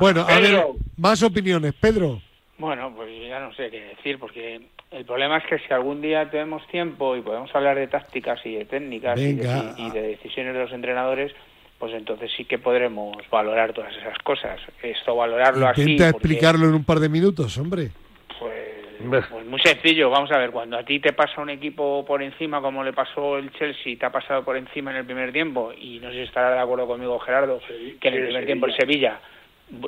[0.00, 0.64] Bueno, a ver,
[0.96, 1.74] más opiniones.
[1.74, 2.22] Pedro.
[2.58, 6.30] Bueno, pues ya no sé qué decir, porque el problema es que si algún día
[6.30, 10.72] tenemos tiempo y podemos hablar de tácticas y de técnicas y de, decisiones de los
[10.72, 11.32] entrenadores,
[11.78, 14.58] pues entonces sí que podremos valorar todas esas cosas.
[14.82, 15.82] Esto valorarlo así.
[15.82, 17.90] Intenta explicarlo en un par de minutos, hombre.
[18.38, 20.08] Pues, pues, muy sencillo.
[20.08, 23.36] Vamos a ver, cuando a ti te pasa un equipo por encima, como le pasó
[23.36, 26.22] el Chelsea, te ha pasado por encima en el primer tiempo, y no sé si
[26.22, 27.60] estará de acuerdo conmigo Gerardo,
[28.00, 29.20] que en el primer tiempo el Sevilla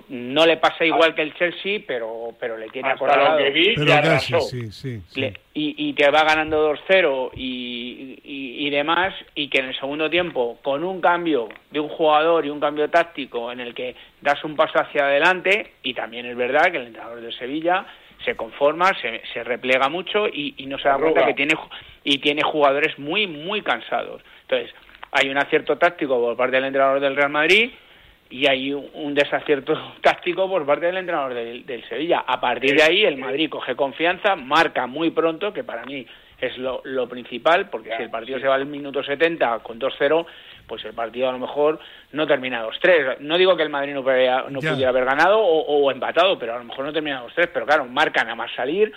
[0.08, 3.38] no le pasa igual que el Chelsea, pero pero le tiene acorralado.
[5.54, 10.82] y, te va ganando 2-0 y, y, demás, y que en el segundo tiempo, con
[10.84, 14.80] un cambio de un jugador y un cambio táctico en el que das un paso
[14.80, 17.86] hacia adelante, y también es verdad que el entrenador de Sevilla
[18.24, 21.54] se conforma, se, se replega mucho y, no se da cuenta que tiene,
[22.04, 24.22] y tiene jugadores muy, muy cansados.
[24.42, 24.74] Entonces,
[25.12, 27.70] hay un acierto táctico por parte del entrenador del Real Madrid,
[28.30, 32.24] y hay un, desacierto táctico por parte del entrenador del, Sevilla.
[32.26, 36.06] A partir de ahí el Madrid coge confianza, marca muy pronto, que para mí
[36.40, 40.26] es lo, principal, porque si el partido se va al minuto 70 con 2-0,
[40.66, 41.80] pues el partido a lo mejor
[42.12, 43.18] no termina 2-3.
[43.20, 46.58] No digo que el Madrid no, pudiera, no pudiera haber ganado o, empatado, pero a
[46.58, 48.92] lo mejor no termina 2-3, pero claro, marcan a más salir,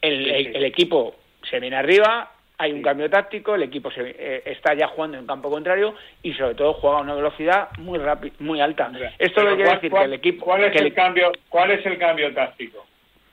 [0.00, 4.88] el equipo se viene arriba, hay un cambio táctico, el equipo se, eh, está ya
[4.88, 5.94] jugando en campo contrario
[6.24, 8.90] y sobre todo juega a una velocidad muy rápida, muy alta.
[9.16, 10.44] Esto lo quiere decir que el equipo...
[10.44, 12.84] ¿cuál es el, cambio, ¿Cuál es el cambio táctico?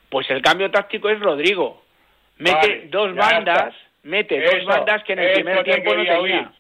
[0.10, 1.84] Pues el cambio táctico es Rodrigo.
[2.38, 6.52] Mete dos bandas, mete dos bandas que en el primer tiempo no tenía.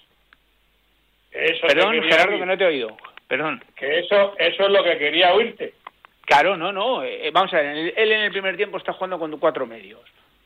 [1.67, 2.97] Perdón, Gerardo, que no te he oído.
[3.27, 3.63] Perdón.
[3.75, 5.73] Que eso, eso es lo que quería oírte.
[6.25, 7.03] Claro, no, no.
[7.03, 10.01] eh, vamos a ver, él en el primer tiempo está jugando con cuatro medios.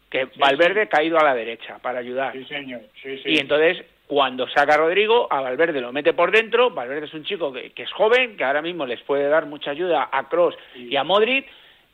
[0.09, 2.33] Que Valverde ha caído a la derecha para ayudar.
[2.33, 2.81] Sí, señor.
[3.01, 3.29] Sí, sí.
[3.29, 6.71] Y entonces, cuando saca a Rodrigo, a Valverde lo mete por dentro.
[6.71, 9.69] Valverde es un chico que, que es joven, que ahora mismo les puede dar mucha
[9.71, 11.45] ayuda a Cross y, a Modric.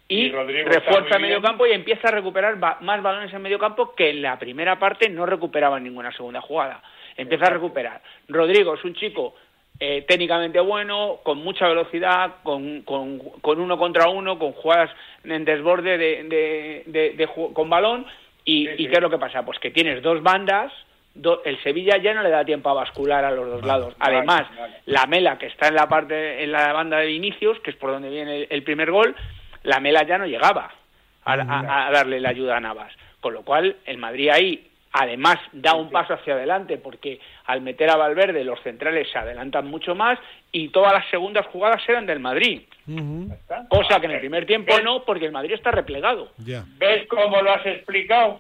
[0.07, 3.95] Y, refuerza el medio campo y empieza a recuperar ba- más balones en medio campo
[3.95, 6.81] que en la primera parte no recuperaba ninguna segunda jugada.
[7.17, 8.01] Empieza a recuperar.
[8.29, 9.35] Rodrigo es un chico
[9.79, 14.89] eh, técnicamente bueno, con mucha velocidad, con, con, con uno contra uno, con jugadas
[15.23, 18.05] en desborde de, de, de- de ju- con balón.
[18.45, 19.43] ¿Y, Sí, ¿y qué es lo que pasa?
[19.43, 20.71] Pues que tienes dos bandas,
[21.15, 23.95] do- el Sevilla ya no le da tiempo a bascular a los dos lados.
[23.99, 24.73] Además, vale.
[24.85, 27.89] la Mela, que está en la parte en la banda de inicios, que es por
[27.91, 29.15] donde viene el, el primer gol,
[29.63, 30.71] la Mela ya no llegaba
[31.25, 32.93] a, a- a darle la ayuda a Navas.
[33.19, 37.89] Con lo cual, el Madrid ahí, además, da un paso hacia adelante, porque al meter
[37.89, 40.17] a Valverde, los centrales se adelantan mucho más
[40.51, 42.61] y todas las segundas jugadas eran del Madrid.
[43.69, 44.83] Cosa que en el Ah, primer tiempo ¿ves?
[44.83, 46.31] no, porque el Madrid está replegado.
[46.77, 48.39] ¿Ves cómo lo has explicado?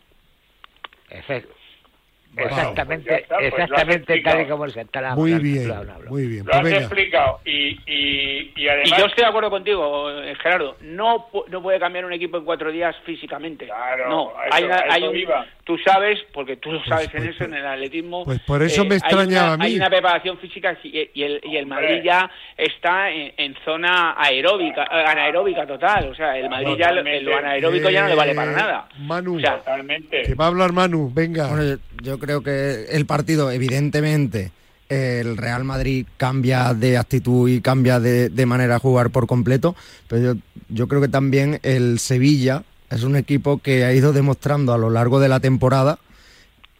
[2.35, 2.45] Wow.
[2.47, 5.71] Exactamente, Pues está, pues exactamente tal y como se está la Muy bien,
[6.09, 6.39] muy bien.
[6.45, 6.77] Lo Pues has venga.
[6.79, 7.39] explicado.
[7.45, 7.51] Y,
[7.85, 8.99] y, y Y además...
[8.99, 10.75] yo estoy de acuerdo contigo, eh, Gerardo.
[10.81, 13.65] No, no puede cambiar un equipo en cuatro días físicamente.
[13.67, 17.29] Claro, no, eso- hay, una- hay un- tú sabes, porque tú lo sabes pues, en
[17.29, 18.25] eso, en el atletismo.
[18.25, 19.65] pues por eso me hay extrañaba una- a mí.
[19.67, 21.65] Hay una preparación física y, y el, y el.
[21.65, 26.09] Madrid ya está en, en zona aeróbica, eh, anaeróbica total.
[26.09, 28.87] O sea, el Madrid ya lo, anaeróbico ya no le vale para Eh, nada.
[28.99, 30.21] Manu, O sea, Totalmente.
[30.23, 31.47] que va a hablar Manu, venga.
[31.47, 34.51] Bueno, yo, yo creo que el partido, evidentemente,
[34.89, 39.75] el Real Madrid cambia de actitud y cambia de, de manera de jugar por completo,
[40.07, 44.73] pero yo, yo creo que también el Sevilla es un equipo que ha ido demostrando
[44.73, 45.99] a lo largo de la temporada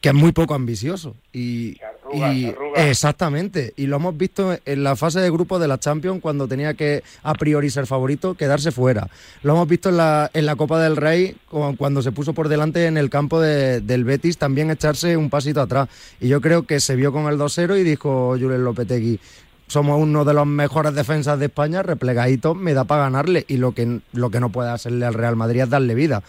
[0.01, 1.15] que es muy poco ambicioso.
[1.34, 1.77] Y,
[2.13, 3.73] Y- exactamente.
[3.75, 7.03] Y lo hemos visto en la fase de grupo de la Champions cuando tenía que
[7.23, 9.07] a priori ser favorito, quedarse fuera.
[9.43, 12.47] Lo hemos visto en la, en la Copa del Rey cu- cuando se puso por
[12.47, 15.89] delante en el campo de- del Betis también echarse un pasito atrás.
[16.19, 19.19] Y yo creo que se vio con el 2-0 y dijo Julen Lopetegui,
[19.67, 23.45] somos uno de los mejores defensas de España, replegaditos, me da para ganarle.
[23.47, 26.21] Y lo que, lo que no puede hacerle al Real Madrid es darle vida.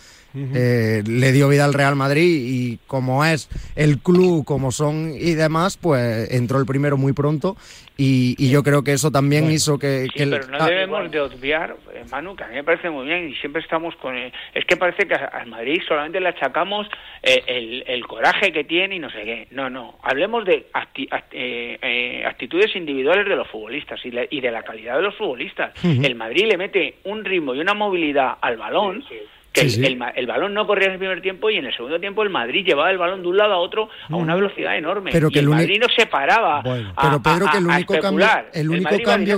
[0.55, 5.35] Eh, le dio vida al Real Madrid y como es el club, como son y
[5.35, 7.57] demás, pues entró el primero muy pronto
[7.97, 10.03] y, y yo creo que eso también hizo que...
[10.05, 12.65] Sí, que el- pero no ah, debemos de obviar, eh, Manu, que a mí me
[12.65, 14.15] parece muy bien y siempre estamos con...
[14.15, 16.87] el- es que parece que a- al Madrid solamente le achacamos
[17.23, 19.49] eh, el, el coraje que tiene y no sé qué.
[19.53, 19.99] No, no.
[20.03, 24.51] Hablemos de acti- act- eh, eh, actitudes individuales de los futbolistas y, la- y de
[24.51, 25.73] la calidad de los futbolistas.
[25.83, 29.21] El Madrid le mete un ritmo y una movilidad al balón que Sí,
[29.61, 29.85] el, sí.
[29.85, 32.23] el ma- el balón no corría en el primer tiempo y en el segundo tiempo
[32.23, 35.11] el Madrid llevaba el balón de un lado a otro a una velocidad enorme.
[35.13, 36.93] Pero y que el Madrid no se paraba Bueno.
[37.01, 38.89] pero Pedro, a- que el único cambio, el único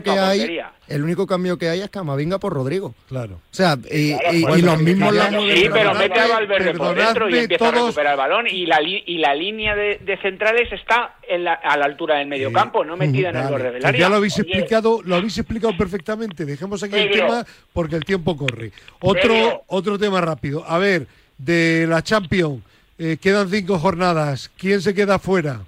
[0.02, 0.72] que hay, portería.
[0.88, 2.94] El único cambio que hay es Camavinga por Rodrigo.
[3.08, 3.34] Claro.
[3.36, 5.94] O sea, y, Claro, y- bueno, y los mismos ya la no- mueven Sí, pero
[5.94, 9.18] mete a Valverde por dentro y empieza a recuperar el balón y la, li- y
[9.18, 12.96] la línea de, de centrales está en la- a la altura del medio campo, no
[12.96, 14.00] metida en el borde del pues área.
[14.00, 14.48] ya lo habéis Oye.
[14.50, 16.44] explicado, lo habéis explicado perfectamente.
[16.44, 18.72] Dejemos aquí el tema porque el tiempo corre.
[19.00, 19.62] Otro, Pedro.
[19.68, 20.64] otro tema rápido.
[20.66, 22.62] A ver, de la Champions,
[22.98, 24.50] eh, quedan cinco jornadas.
[24.58, 25.60] ¿Quién se queda fuera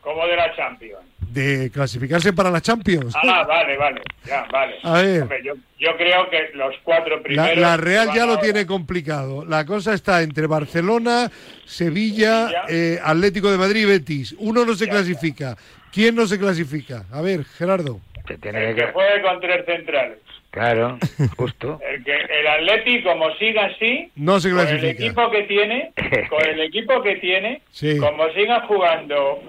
[0.00, 1.02] Como de la Champions.
[1.32, 3.14] De clasificarse para la Champions?
[3.22, 4.00] Ah, vale, vale.
[4.26, 4.76] Ya, vale.
[4.82, 5.22] A ver.
[5.22, 7.56] Hombre, yo, yo creo que los cuatro La, primeros...
[7.58, 8.42] la Real ya lo ahora.
[8.42, 9.44] tiene complicado.
[9.44, 11.30] La cosa está entre Barcelona,
[11.64, 12.62] Sevilla, Sevilla.
[12.68, 14.34] eh, Atlético de Madrid y Betis.
[14.38, 15.56] Uno no se Ya, clasifica.
[15.92, 17.04] ¿Quién no se clasifica?
[17.12, 18.00] A ver, Gerardo.
[18.26, 20.18] Se tiene El que- que juegue con tres centrales.
[20.50, 20.98] Claro,
[21.36, 21.80] justo.
[21.82, 25.04] El que el Atleti, como siga así, No se con el clasifica.
[25.04, 25.92] equipo que tiene,
[26.28, 27.96] con el equipo que tiene, Sí.
[27.96, 29.42] como sigan jugando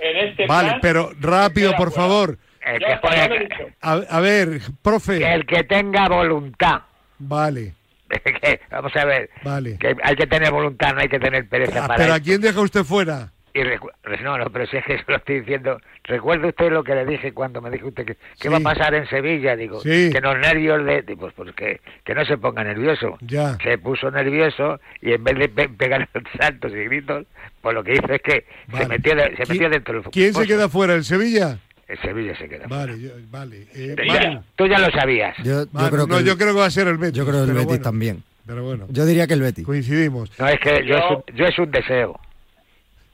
[0.00, 2.38] en este Vale, plan, pero rápido, por favor.
[2.64, 3.74] El que.
[3.80, 5.18] A, a ver, profe.
[5.18, 6.82] que el que tenga voluntad.
[7.18, 7.74] Vale,
[8.08, 9.30] Que- Vamos a ver.
[9.42, 9.78] vale.
[9.78, 12.40] Que hay que tener voluntad, no hay que tener pereza Ah, para pero ¿a quién
[12.40, 13.32] deja usted fuera?
[13.56, 13.90] Y recu-
[14.22, 15.80] no, no, pero si es que eso lo estoy diciendo.
[16.04, 18.48] ¿Recuerda usted lo que le dije cuando me dijo usted que, que Sí.
[18.48, 19.56] va a pasar en Sevilla?
[19.56, 20.10] Digo, Sí.
[20.12, 21.02] que los nervios de...
[21.18, 23.16] Pues, pues que, que no se ponga nervioso.
[23.22, 23.56] Ya.
[23.64, 26.06] Se puso nervioso y en vez de pe- pegar
[26.38, 27.24] saltos y gritos,
[27.62, 28.84] pues lo que hizo es que Vale.
[28.84, 30.94] se metió, de- se ¿Qui- metió dentro del ¿Quién se queda fuera?
[30.94, 31.58] ¿El Sevilla?
[31.88, 32.66] El Sevilla se queda.
[32.68, 33.66] Vale, yo- vale.
[33.74, 35.34] Eh, Ya- tú ya lo sabías.
[35.44, 37.14] Yo, creo que no, el, yo creo que va a ser el Betis.
[37.16, 38.22] yo creo el pero Betis bueno, también.
[38.46, 39.64] Pero bueno, Yo diría que el Betis.
[39.64, 40.30] coincidimos.
[40.38, 42.20] No, es que yo, Yo- es un, yo es un deseo.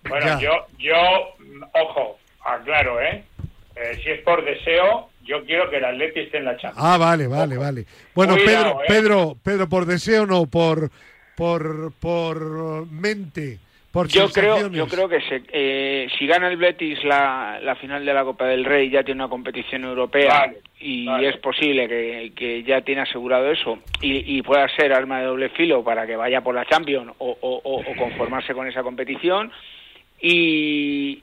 [0.09, 0.41] Bueno, Ya.
[0.41, 0.97] yo, yo,
[1.75, 3.25] ojo, aclaro, ¿eh?
[3.77, 6.77] Eh, Si es por deseo, yo quiero que el Atleti esté en la Champions.
[6.79, 7.87] Ah, vale, vale, vale.
[8.15, 8.87] Bueno, Cuidado, Pedro, eh.
[8.89, 10.91] Pedro, Pedro, por deseo no, por,
[11.37, 13.59] por, por mente,
[14.09, 18.15] yo creo, yo creo que se, eh, si gana el Betis la, la, final de
[18.15, 21.87] la Copa del Rey ya tiene una competición europea y es posible
[22.35, 26.41] que, ya tiene asegurado eso y, pueda ser arma de doble filo para que vaya
[26.41, 29.53] por la Champions o, o, conformarse con esa competición
[30.23, 31.23] y,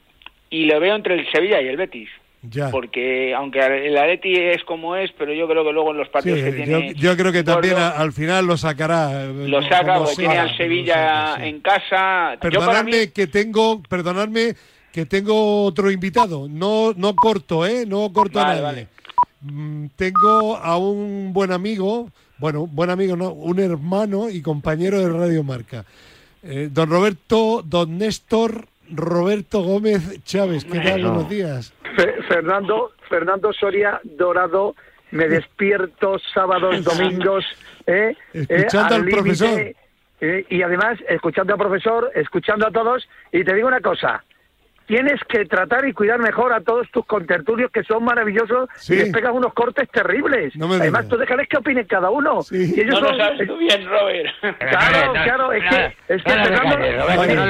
[0.50, 2.10] y lo veo entre el Sevilla y el Betis.
[2.72, 6.40] Porque aunque el Atleti es como es, pero yo creo que luego en los partidos
[6.40, 6.94] que tiene.
[6.96, 9.26] Yo, creo que también al final lo sacará.
[9.26, 12.38] Lo saca, porque tiene al Sevilla en casa.
[12.40, 14.56] Perdonadme que tengo, perdonadme
[14.94, 16.48] que tengo otro invitado.
[16.50, 17.86] No, no corto, ¿eh?
[17.86, 18.88] No corto a nadie.
[19.42, 25.10] Mm, tengo a un buen amigo, bueno, buen amigo, no, un hermano y compañero de
[25.10, 25.84] Radio Marca.
[26.42, 30.66] Eh, don Roberto, don Néstor Roberto Gómez Chávez.
[30.66, 31.04] ¿Qué tal?
[31.04, 31.74] Buenos días.
[32.28, 34.76] Fernando, Fernando Soria Dorado,
[35.12, 37.46] me despierto sábados, domingos.
[37.88, 39.60] Eh, escuchando eh, al, profesor.
[40.22, 43.08] Eh, y además, escuchando al profesor, escuchando a todos.
[43.32, 44.24] Y te digo una cosa,
[44.90, 49.14] tienes que tratar y cuidar mejor a todos tus contertulios que son maravillosos y les
[49.14, 50.52] pegas unos cortes terribles.
[50.60, 52.40] Además, tú déjales que opinen cada uno.
[52.50, 54.30] Y ellos no sabes tú bien, Robert.
[54.60, 56.78] Claro, claro, es que, es que Fernando,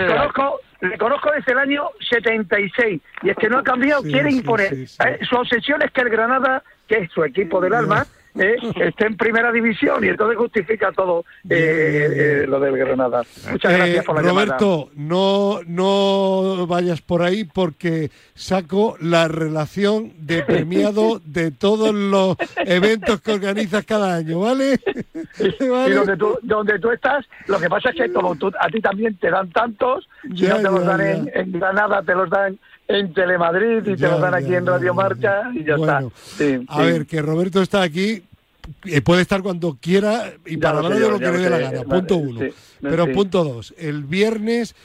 [0.08, 4.74] conozco, le conozco desde el año 76 y es que no ha cambiado, quiere imponer.
[4.74, 9.08] Eh, su obsesión es que el Granada, que es su equipo del alma, eh, esté
[9.08, 13.24] en primera división y entonces justifica todo eh, lo del Granada.
[13.50, 20.44] Muchas gracias por la Roberto, no, no vayas por ahí porque saco la relación de
[20.48, 24.80] premiado de todos los eventos que organizas cada año, ¿vale?
[25.88, 29.30] Y donde tú, donde tú estás, lo que pasa es que a ti también te
[29.30, 32.60] dan tantos, si no te los dan en, Granada, te los dan
[32.90, 36.02] en Telemadrid y te los dan aquí en Radio Marca y ya está.
[36.68, 38.24] a ver, que Roberto está aquí,
[38.86, 41.84] eh, puede estar cuando quiera y para hablar de lo que le dé la gana,
[41.84, 42.42] punto uno.
[42.82, 44.76] Pero punto dos, el viernes,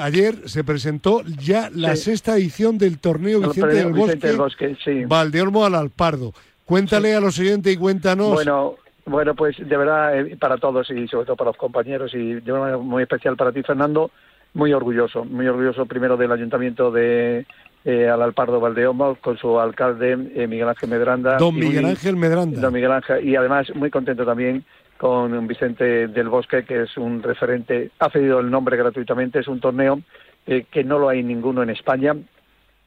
[0.00, 5.76] ayer se presentó ya la sexta edición del torneo Vicente, del Bosque, Bosque Valdeolmo al
[5.76, 6.32] Alpardo.
[6.64, 8.32] Cuéntale a los oyentes y cuéntanos.
[8.32, 8.74] Bueno,
[9.06, 12.52] bueno, pues de verdad, eh, para todos y sobre todo para los compañeros y de
[12.52, 14.10] una manera muy especial para ti, Fernando,
[14.58, 17.46] muy orgulloso, muy orgulloso primero del Ayuntamiento de
[17.84, 21.38] eh, al Alpardo Valdeomo con su alcalde eh, Miguel Ángel Medranda.
[21.38, 22.60] Don Miguel Ángel Medranda.
[22.60, 24.64] Don Miguel Ángel, y además muy contento también
[24.98, 29.60] con Vicente del Bosque, que es un referente, ha cedido el nombre gratuitamente, es un
[29.60, 30.00] torneo
[30.44, 32.16] que no lo hay ninguno en España,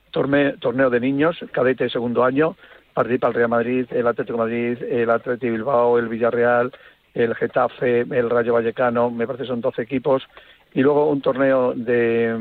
[0.09, 2.57] torneo, torneo de niños, cadete de segundo año,
[2.93, 6.71] participa el Real Madrid, el Atlético Madrid, el Atlético Bilbao, el Villarreal,
[7.13, 10.23] el Getafe, el Rayo Vallecano, me parece que son 12 equipos,
[10.73, 12.33] y luego un torneo de,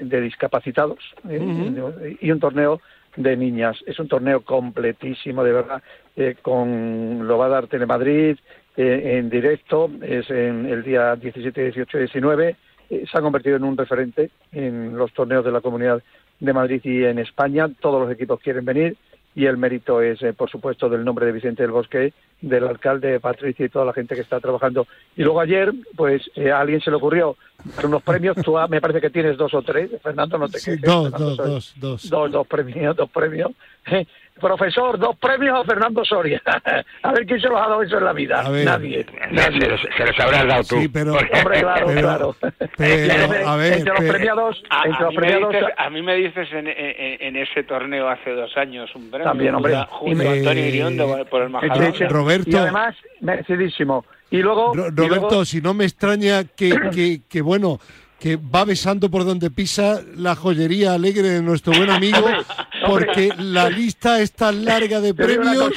[0.00, 0.98] de, discapacitados
[1.28, 2.16] ¿eh?
[2.20, 2.80] y un torneo
[3.16, 3.76] de niñas.
[3.86, 5.82] Es un torneo completísimo, de verdad,
[6.16, 8.38] eh, con lo va a dar Telemadrid
[8.76, 12.56] eh, en directo, es en el día 17, 18 y 19.
[12.88, 16.02] se ha convertido en un referente en los torneos de la Comunidad
[16.40, 17.68] de Madrid y en España.
[17.80, 18.96] Todos los equipos quieren venir
[19.34, 23.18] y el mérito es, eh, por supuesto, del nombre de Vicente del Bosque, del alcalde
[23.20, 24.86] Patricia y toda la gente que está trabajando.
[25.16, 27.36] Y luego ayer, pues eh, a alguien se le ocurrió
[27.76, 28.36] dar unos premios.
[28.36, 29.90] Tú ah, me parece que tienes dos o tres.
[30.02, 30.80] Fernando, no te quejes.
[30.80, 32.30] dos, dos, dos, dos, dos.
[32.30, 33.50] Dos premios, dos premios.
[34.40, 36.42] Profesor, dos premios a Fernando Soria.
[37.02, 38.42] a ver quién se los ha dado eso en la vida.
[38.42, 39.04] Nadie.
[39.04, 40.80] Se, los, se, habrás dado tú.
[40.80, 42.36] Sí, pero, Hombre, claro, claro.
[42.76, 46.66] Pero, a ver, entre los premiados, a, entre los premiados, a mí me dices en,
[46.66, 46.74] en,
[47.20, 49.28] en, ese torneo hace dos años un premio.
[49.28, 49.76] También, hombre.
[49.88, 52.08] Junto a Antonio Iriondo por el Majadahonda.
[52.08, 52.50] Roberto.
[52.50, 54.04] Y además, merecidísimo.
[54.30, 57.78] Y luego, Roberto, si no me extraña que, que, que bueno,
[58.18, 62.26] que va besando por donde pisa la joyería alegre de nuestro buen amigo,
[62.86, 65.72] porque la lista es tan larga de premios.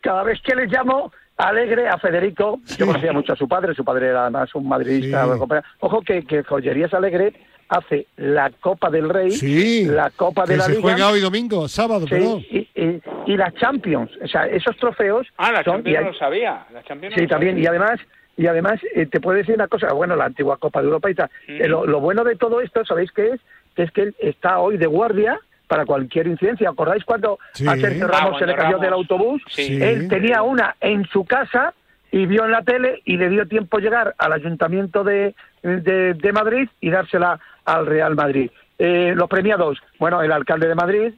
[0.00, 3.84] cada vez que le llamo alegre a Federico, yo conocía mucho a su padre, su
[3.84, 5.26] padre era además un madridista.
[5.80, 7.34] Ojo que, que Joyerías Alegre
[7.68, 12.44] hace la Copa del Rey, la Copa de la se juega hoy domingo, sábado, perdón.
[12.50, 15.26] Y, y, la Champions, o sea, esos trofeos.
[15.36, 16.66] Ah, la Champions no lo sabía.
[16.72, 18.00] La Champions sí, también, y además
[18.36, 21.14] y además, eh, te puedo decir una cosa, bueno, la antigua Copa de Europa y
[21.14, 21.30] tal.
[21.48, 23.40] Eh, lo, bueno de todo esto, ¿sabéis qué es?
[23.74, 26.68] Que es que él está hoy de guardia para cualquier incidencia.
[26.68, 29.42] ¿Acordáis cuando a Sergio Ramos ah, se le cayó del autobús?
[29.56, 31.72] Él tenía una en su casa
[32.12, 36.68] y vio en la tele y le dio tiempo llegar al Ayuntamiento de, de, Madrid
[36.80, 38.50] y dársela al Real Madrid.
[38.78, 41.14] Eh, los premiados, bueno, el alcalde de Madrid,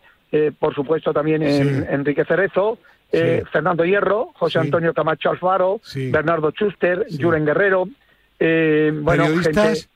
[0.59, 2.78] por supuesto también Enrique Cerezo,
[3.12, 7.88] eh, Fernando Hierro, José Antonio Camacho Alfaro, Bernardo Schuster, Julen Guerrero,
[8.38, 9.88] eh, bueno, periodistas,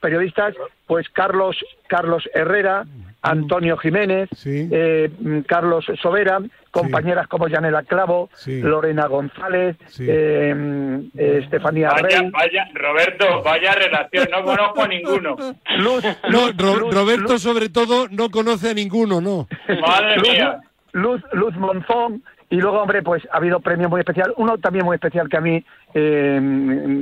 [0.00, 0.54] periodistas,
[0.86, 1.56] pues Carlos,
[1.88, 2.84] Carlos Herrera,
[3.22, 5.10] Antonio Jiménez, eh,
[5.46, 6.40] Carlos Sobera,
[6.70, 12.30] compañeras como Yanela Clavo, Lorena González, eh, Estefanía vaya, Rey.
[12.30, 15.36] Vaya, Roberto, vaya relación, no conozco a ninguno.
[15.78, 16.52] Luz, no,
[16.90, 19.48] Roberto sobre todo no conoce a ninguno, ¿no?
[19.80, 20.60] Madre mía.
[20.92, 24.32] Luz, Luz Monzón, y luego, hombre, pues ha habido premios muy especial.
[24.36, 26.38] Uno también muy especial que a mí, eh,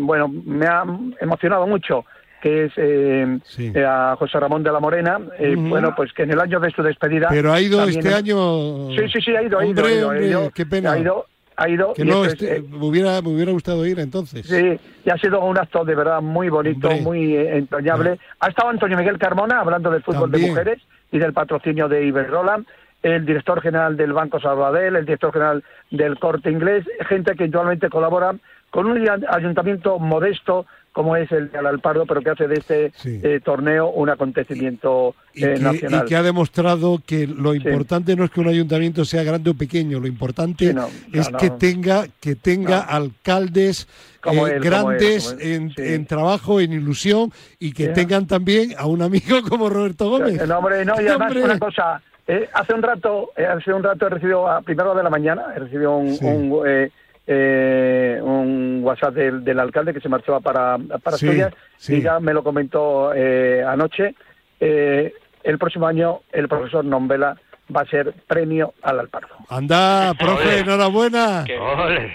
[0.00, 0.84] bueno, me ha
[1.20, 2.04] emocionado mucho,
[2.42, 5.20] que es eh, eh, a José Ramón de la Morena.
[5.56, 7.28] Bueno, pues que en el año de su despedida.
[7.30, 8.90] Pero ha ido este año.
[8.90, 10.10] Sí, sí, sí, ha ido, ha ido.
[10.10, 10.92] ha ido, qué pena.
[10.92, 11.26] Ha ido,
[11.56, 14.44] ha ido que no, este, me, hubiera, me hubiera gustado ir entonces.
[14.46, 18.18] Sí, y ha sido un acto de verdad muy bonito, muy entrañable.
[18.40, 20.82] Ha estado Antonio Miguel Carmona hablando del fútbol de mujeres
[21.12, 22.64] y del patrocinio de Iberrola
[23.02, 27.88] el director general del Banco Salvador, el director general del Corte Inglés, gente que actualmente
[27.88, 28.34] colabora
[28.70, 30.66] con un ayuntamiento modesto
[30.96, 35.58] como es el de Alalpardo, pero que hace de este eh, torneo un acontecimiento eh,
[35.60, 36.04] nacional.
[36.04, 39.54] Y que ha demostrado que lo importante no es que un ayuntamiento sea grande o
[39.54, 40.74] pequeño, lo importante
[41.12, 43.86] es que tenga que tenga alcaldes
[44.24, 50.08] eh, grandes en, trabajo, en ilusión y que tengan también a un amigo como Roberto
[50.08, 50.48] Gómez.
[50.48, 54.06] No, hombre, no, y además una cosa, eh, hace un rato, eh, hace un rato
[54.06, 56.90] he recibido a primera de la mañana, he recibido un, un, eh,
[57.26, 61.54] eh, un, WhatsApp del, del, alcalde que se marchaba para, para Asturias
[61.88, 64.14] y ya me lo comentó anoche.
[64.58, 67.36] el próximo año el profesor Nombela
[67.74, 69.34] va a ser premio al Alpardo.
[69.48, 71.44] Anda, profe, enhorabuena.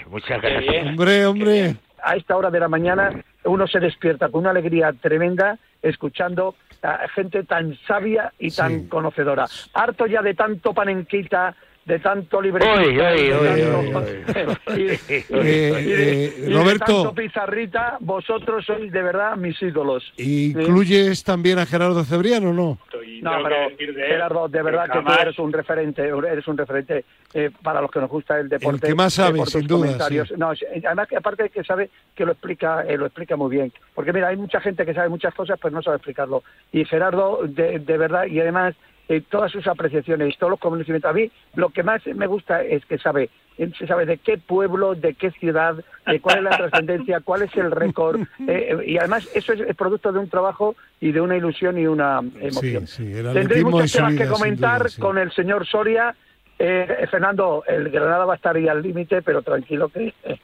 [0.08, 0.86] muchas gracias.
[0.86, 1.76] Hombre, hombre.
[2.02, 3.12] A esta hora de la mañana
[3.44, 6.54] uno se despierta con una alegría tremenda escuchando
[7.14, 9.46] gente tan sabia y tan conocedora.
[9.74, 11.54] Harto ya de tanto panenquita,
[11.84, 12.64] de tanto libre
[14.76, 20.12] y, de tanto pizarrita, vosotros sois de verdad mis ídolos.
[20.16, 22.78] ¿Incluyes también a Gerardo Cebriano no?
[23.22, 27.04] No, pero Gerardo, de verdad que, tú eres un referente, eres un referente
[27.34, 28.86] eh, para los que nos gusta el deporte.
[28.86, 30.08] El que más sabe, sin duda.
[30.36, 30.52] No,
[30.84, 33.72] además que aparte que sabe que lo explica, eh, lo explica muy bien.
[33.94, 36.42] Porque mira, hay mucha gente que sabe muchas cosas, pero no sabe explicarlo.
[36.72, 38.74] Y Gerardo, de, de verdad, y además
[39.08, 41.10] eh, todas sus apreciaciones, todos los conocimientos.
[41.10, 44.94] A mí lo que más me gusta es que sabe, se sabe de qué pueblo,
[44.94, 45.76] de qué ciudad,
[46.20, 48.20] cuál es la trascendencia, cuál es el récord.
[48.48, 52.20] Eh, y además eso es, producto de un trabajo y de una ilusión y una
[52.40, 52.86] emoción.
[52.86, 56.14] Sí, Tendréis muchas cosas que comentar con el señor Soria.
[56.58, 60.12] Eh, Fernando, el Granada va a estar ahí al límite, pero tranquilo que...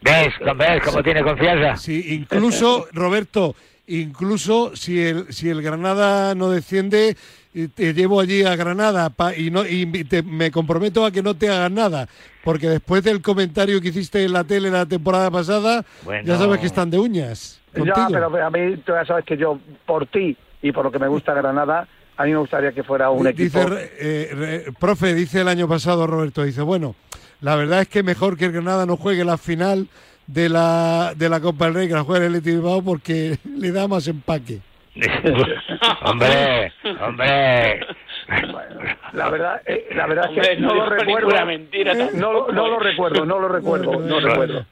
[0.00, 0.34] ¿Ves?
[0.56, 1.76] ¿Ves cómo tiene confianza?
[1.76, 3.54] Sí, incluso, Roberto,
[3.86, 7.16] incluso si el, si el Granada no desciende,
[7.74, 9.86] te llevo allí a Granada y no y
[10.24, 12.08] me comprometo a que no te hagan nada,
[12.44, 15.84] porque después del comentario que hiciste en la tele la temporada pasada,
[16.24, 17.60] ya sabes que están de uñas.
[17.74, 20.98] Ya, pero a mí tú ya sabes que yo, por ti y por lo que
[20.98, 21.86] me gusta Granada,
[22.16, 23.60] a mí me gustaría que fuera un dice, equipo...
[23.70, 26.94] Eh, profe, dice el año pasado Roberto, dice, bueno,
[27.40, 29.88] la verdad es que mejor que el Granada no juegue la final
[30.26, 33.88] de la, de la Copa del Rey que la juegue el Leti porque le da
[33.88, 34.60] más empaque.
[36.04, 37.80] hombre, hombre.
[39.12, 41.46] la verdad, eh, la verdad es que no, lo recuerdo.
[41.46, 44.66] Mentira, no, no, lo recuerdo, no lo recuerdo, no recuerdo.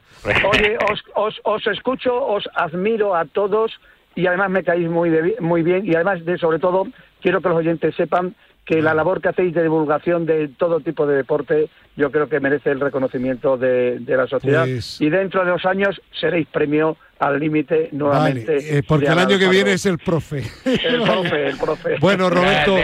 [0.50, 3.72] Oye, os, os, os escucho, os admiro a todos
[4.14, 5.10] y además me caéis muy,
[5.40, 6.86] muy bien y además de sobre todo
[7.20, 11.06] quiero que los oyentes sepan que la labor que hacéis de divulgación de todo tipo
[11.06, 15.50] de deporte yo creo que merece el reconocimiento de, la sociedad pues y dentro de
[15.50, 18.78] dos años seréis premio al límite nuevamente.
[18.78, 20.42] Eh, porque el año que viene es el profe.
[20.64, 21.96] El profe, el profe.
[22.00, 22.76] Bueno, Roberto,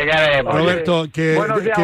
[0.44, 1.38] Roberto, que,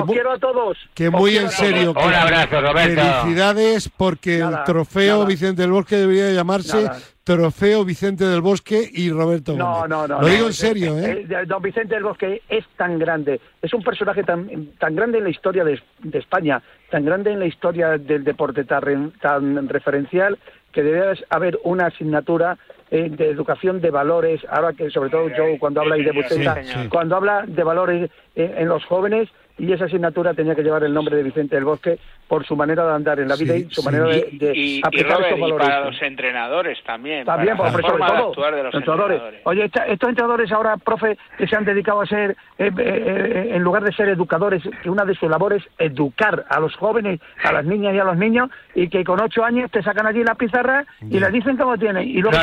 [0.06, 0.78] quiero a todos.
[0.94, 1.92] Que muy en serio.
[1.92, 3.02] Un abrazo, Roberto.
[3.02, 6.88] Felicidades porque el trofeo Vicente del Bosque debería llamarse
[7.26, 10.20] Trofeo Vicente del Bosque y Roberto No, no, no.
[10.20, 11.26] Lo digo en serio, ¿eh?
[11.28, 11.44] ¿eh?
[11.44, 15.30] Don Vicente del Bosque es tan grande, es un personaje tan, tan grande en la
[15.30, 20.38] historia de, de España, tan grande en la historia del deporte, tan, tan referencial,
[20.76, 22.58] que debe haber una asignatura
[22.90, 27.16] eh, de educación de valores, ahora que sobre todo yo cuando habla de Buceta, cuando
[27.16, 31.16] habla de valores eh, en los jóvenes, y esa asignatura tenía que llevar el nombre
[31.16, 31.98] de Vicente del Bosque
[32.28, 35.66] por su manera de andar en la vida y su manera de, aplicar estos valores.
[35.66, 37.24] Y para los entrenadores también.
[37.24, 38.34] También, por sobre todo.
[38.34, 39.22] De los entrenadores.
[39.44, 43.82] Oye, estos entrenadores ahora, profe, que se han dedicado a ser, eh, eh, en lugar
[43.84, 47.64] de ser educadores, que una de sus labores es educar a los jóvenes, a las
[47.64, 50.84] niñas y a los niños, y que con ocho años te sacan allí la pizarra
[51.00, 52.06] y les dicen cómo tienen.
[52.08, 52.36] Y luego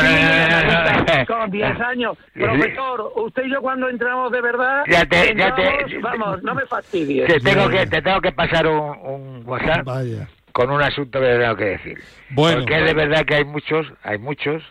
[1.27, 2.17] con diez años.
[2.33, 5.35] Profesor, usted y yo cuando entramos de verdad, ya te,
[6.01, 7.02] vamos, no me fastidies.
[7.05, 9.87] Te tengo, que, te tengo que pasar un, WhatsApp
[10.51, 11.99] con un asunto que tengo que decir.
[12.35, 14.63] Porque es de verdad que hay muchos, hay muchos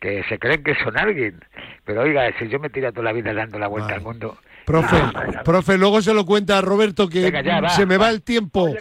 [0.00, 1.40] que se creen que son alguien.
[1.84, 4.36] Pero oiga, si yo me tiro toda la vida dando la vuelta al mundo.
[4.64, 4.96] Profe,
[5.44, 7.30] profe, luego se lo cuenta a Roberto que
[7.76, 8.74] se me va, el tiempo.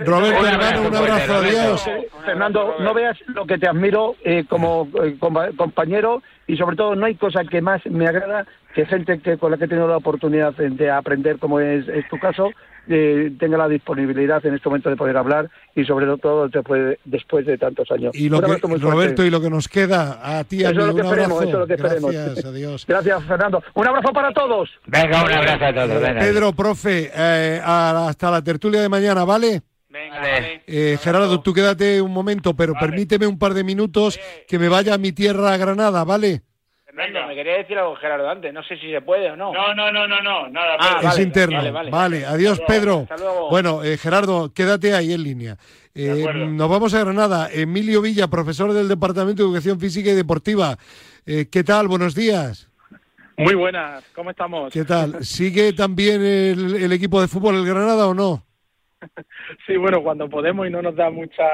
[0.00, 1.90] Roberto, hermano, un abrazo, adiós.
[2.24, 5.16] Fernando, no veas lo que te admiro eh, como eh,
[5.56, 8.46] compañero y sobre todo no hay cosa que más me agrada
[8.76, 12.18] que gente que con la que he tenido la oportunidad de aprender, como es, tu
[12.18, 12.50] caso,
[12.86, 17.46] eh, tenga la disponibilidad en este momento de poder hablar y sobre todo después, después
[17.46, 18.14] de tantos años.
[18.14, 21.40] Y lo que, Roberto, y lo que nos queda a ti, a mí, un abrazo.
[21.40, 22.84] Eso es lo que Gracias, adiós.
[22.88, 23.62] Gracias, Fernando.
[23.72, 24.68] Un abrazo para todos.
[24.84, 26.02] Venga, un abrazo a todos.
[26.18, 29.62] Pedro, profe, eh, hasta la tertulia de mañana, ¿vale?
[29.88, 30.20] Venga,
[30.66, 34.92] eh, Gerardo, tú quédate un momento, pero permíteme un par de minutos que me vaya
[34.92, 36.42] a mi tierra, a Granada, ¿vale?
[36.96, 39.52] Me quería decir algo Gerardo antes, no sé si se puede o no.
[39.52, 40.76] No, no, no, no, no, nada.
[40.78, 41.60] Ah, es interno.
[41.90, 43.06] Vale, adiós Pedro.
[43.50, 45.56] Bueno, eh, Gerardo, quédate ahí en línea.
[45.94, 47.48] Eh, nos vamos a Granada.
[47.52, 50.76] Emilio Villa, profesor del Departamento de Educación Física y Deportiva.
[51.26, 51.88] Eh, ¿Qué tal?
[51.88, 52.70] Buenos días.
[53.38, 54.72] Muy buenas, ¿cómo estamos?
[54.72, 55.22] ¿Qué tal?
[55.22, 58.42] ¿Sigue también el, equipo de fútbol el Granada o no?
[59.66, 61.44] sí, bueno, cuando podemos y no nos da mucha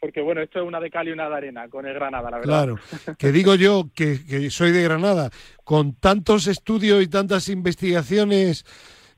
[0.00, 2.38] porque bueno, esto es una de cal y una de arena con el Granada, la
[2.38, 2.64] verdad.
[2.64, 2.78] Claro,
[3.18, 5.30] que digo yo que, soy de Granada,
[5.64, 8.64] con tantos estudios y tantas investigaciones,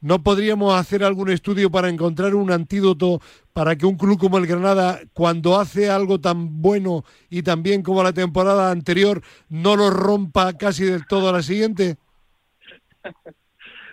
[0.01, 3.21] ¿no podríamos hacer algún estudio para encontrar un antídoto
[3.53, 7.83] para que un club como el Granada, cuando hace algo tan bueno y tan bien
[7.83, 11.97] como la temporada anterior, no lo rompa casi del todo a la siguiente?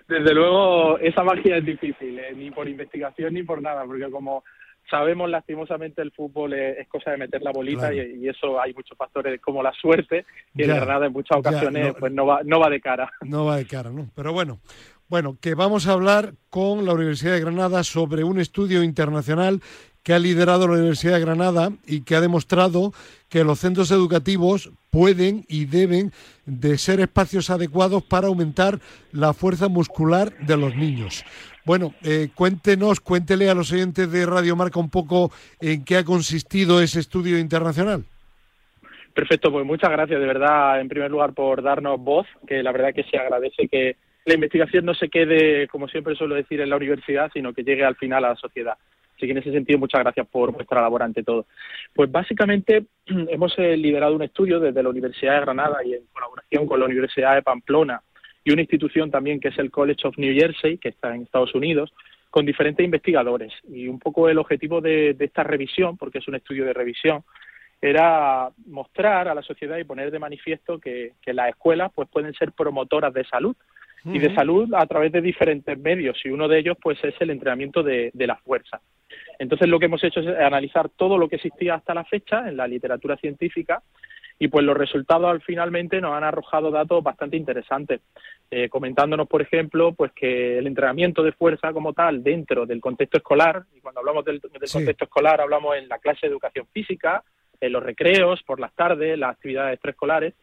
[0.07, 2.33] Desde luego, esa magia es difícil, ¿eh?
[2.33, 4.45] ni por investigación ni por nada, porque como
[4.89, 9.39] sabemos lastimosamente el fútbol es, cosa de meter la bolita y, eso hay muchos factores
[9.41, 10.25] como la suerte
[10.55, 13.11] y en Granada en muchas ocasiones pues no va no va de cara.
[13.21, 14.59] no va de cara no pero bueno
[15.07, 19.61] bueno que vamos a hablar con la Universidad de Granada sobre un estudio internacional
[20.07, 22.93] que ha liderado la Universidad de Granada y que ha demostrado
[23.27, 26.13] que los centros educativos pueden y deben
[26.45, 28.79] de ser espacios adecuados para aumentar
[29.11, 31.25] la fuerza muscular de los niños.
[31.65, 35.29] Bueno, eh, cuéntenos, cuéntele a los oyentes de Radio Marca un poco
[35.59, 38.05] en qué ha consistido ese estudio internacional.
[39.13, 42.93] Perfecto, pues muchas gracias de verdad, en primer lugar, por darnos voz, que la verdad
[42.93, 46.77] que se agradece que la investigación no se quede, como siempre suelo decir, en la
[46.77, 48.77] universidad, sino que llegue al final a la sociedad.
[49.17, 51.47] Así que en ese sentido, muchas gracias por vuestra labor ante todo.
[51.93, 56.67] Pues básicamente hemos eh, liderado un estudio desde la Universidad de Granada y en colaboración
[56.67, 58.01] con la Universidad de Pamplona
[58.43, 61.53] y una institución también que es el College of New Jersey, que está en Estados
[61.55, 61.91] Unidos,
[62.29, 63.51] con diferentes investigadores.
[63.67, 67.23] Y un poco el objetivo de, esta revisión, porque es un estudio de revisión,
[67.81, 72.51] era mostrar a la sociedad y poner de manifiesto que, las escuelas pues pueden ser
[72.51, 73.55] promotoras de salud
[74.13, 77.29] y de salud a través de diferentes medios y uno de ellos pues es el
[77.29, 78.79] entrenamiento de, de la fuerza.
[79.39, 82.57] Entonces lo que hemos hecho es analizar todo lo que existía hasta la fecha en
[82.57, 83.81] la literatura científica
[84.39, 88.01] y pues los resultados al finalmente nos han arrojado datos bastante interesantes,
[88.51, 93.17] eh, comentándonos, por ejemplo, pues que el entrenamiento de fuerza como tal dentro del contexto
[93.17, 97.23] escolar, y cuando hablamos del, contexto escolar hablamos en la clase de educación física,
[97.59, 100.35] en los recreos, por las tardes, las actividades preescolares,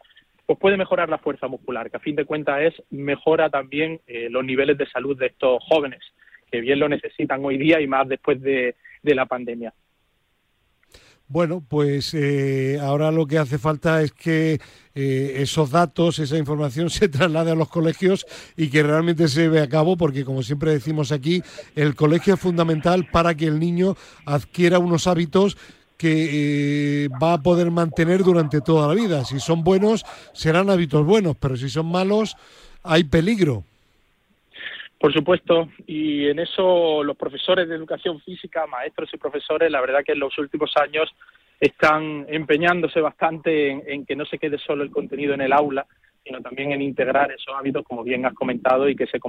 [0.47, 4.29] pues puede mejorar la fuerza muscular, que a fin de cuentas es mejora también eh,
[4.31, 6.01] los niveles de salud de estos jóvenes,
[6.51, 9.73] que bien lo necesitan hoy día y más después de la pandemia.
[11.27, 14.61] Bueno, pues eh, ahora lo que hace falta es que
[14.95, 18.27] eh, esos datos, esa información se traslade a los colegios
[18.57, 21.43] y que realmente se lleve a cabo, porque como siempre decimos aquí,
[21.75, 25.57] el colegio es fundamental para que el niño adquiera unos hábitos
[25.97, 29.25] que eh, va a poder mantener durante toda la vida.
[29.25, 32.37] Si son buenos, serán hábitos buenos, pero si son malos,
[32.83, 33.65] hay peligro.
[34.99, 40.03] Por supuesto, y en eso los profesores de educación física, maestros y profesores, la verdad
[40.05, 41.15] que en los últimos años
[41.61, 45.87] están empeñándose bastante en, que no se quede solo el contenido en el aula,
[46.25, 49.21] sino también en integrar esos hábitos, como bien has comentado, y que, se,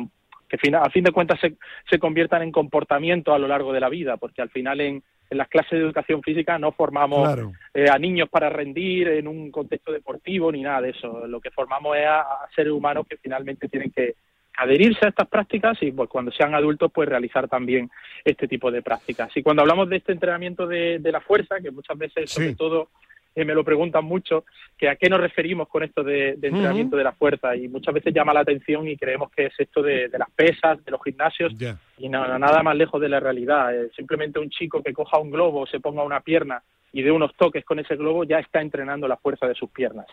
[0.47, 1.55] que a fin de cuentas se,
[1.89, 5.37] se conviertan en comportamiento a lo largo de la vida, porque al final en, en
[5.37, 7.37] las clases de educación física no formamos
[7.73, 11.27] eh, a niños para rendir en un contexto deportivo ni nada de eso.
[11.27, 14.15] Lo que formamos es a seres humanos que finalmente tienen que,
[14.57, 17.89] adherirse a estas prácticas y pues cuando sean adultos pues realizar también
[18.23, 19.35] este tipo de prácticas.
[19.35, 22.89] Y cuando hablamos de este entrenamiento de, la fuerza, que muchas veces sobre todo
[23.35, 24.45] eh, me lo preguntan mucho,
[24.77, 28.13] que a qué nos referimos con esto de, entrenamiento de la fuerza y muchas veces
[28.13, 31.53] llama la atención y creemos que es esto de, las pesas, de los gimnasios
[31.97, 33.71] y nada más lejos de la realidad.
[33.95, 36.63] simplemente un chico que coja un globo, se ponga una pierna
[36.95, 40.05] y de unos toques con ese globo ya está entrenando la fuerza de sus piernas.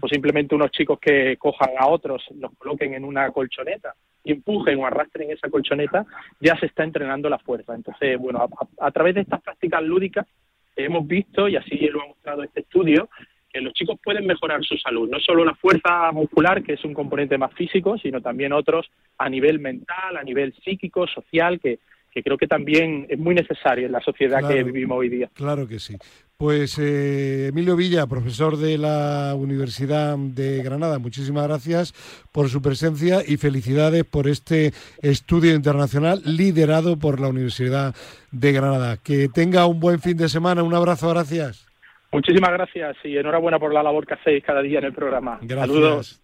[0.00, 4.78] O simplemente unos chicos que cojan a otros, los coloquen en una colchoneta y empujen
[4.80, 6.06] o arrastren esa colchoneta,
[6.40, 7.74] ya se está entrenando la fuerza.
[7.74, 10.26] Entonces, bueno, a, través de estas prácticas lúdicas
[10.84, 13.08] hemos visto, y así lo ha mostrado este estudio,
[13.52, 16.94] que los chicos pueden mejorar su salud, no solo la fuerza muscular, que es un
[16.94, 21.80] componente más físico, sino también otros a nivel mental, a nivel psíquico, social, que,
[22.12, 25.30] que creo que también es muy necesario en la sociedad que vivimos hoy día.
[25.34, 25.96] Claro que sí.
[26.40, 31.92] Pues eh, Emilio Villa, profesor de la Universidad de Granada, muchísimas gracias
[32.32, 34.72] por su presencia y felicidades por este
[35.02, 37.94] estudio internacional liderado por la Universidad
[38.30, 38.96] de Granada.
[38.96, 40.62] Que tenga un buen fin de semana.
[40.62, 41.68] Un abrazo, gracias.
[42.10, 45.40] Muchísimas gracias y enhorabuena por la labor que hacéis cada día en el programa.
[45.42, 45.68] Gracias.
[45.68, 46.22] Saludos.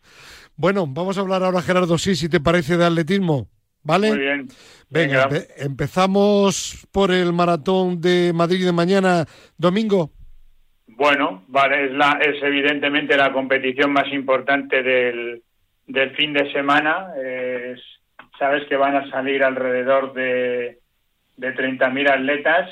[0.56, 3.48] Bueno, vamos a hablar ahora, Gerardo, sí, si te parece, de atletismo.
[3.86, 4.08] ¿Vale?
[4.08, 4.48] Muy bien.
[4.90, 9.24] Venga, empezamos por el maratón de Madrid de mañana,
[9.56, 10.10] domingo.
[10.88, 15.42] Bueno, vale, es, la, es evidentemente la competición más importante del,
[15.86, 17.12] del fin de semana.
[17.16, 17.80] Es,
[18.38, 20.80] sabes que van a salir alrededor de,
[21.36, 22.70] de 30.000 atletas.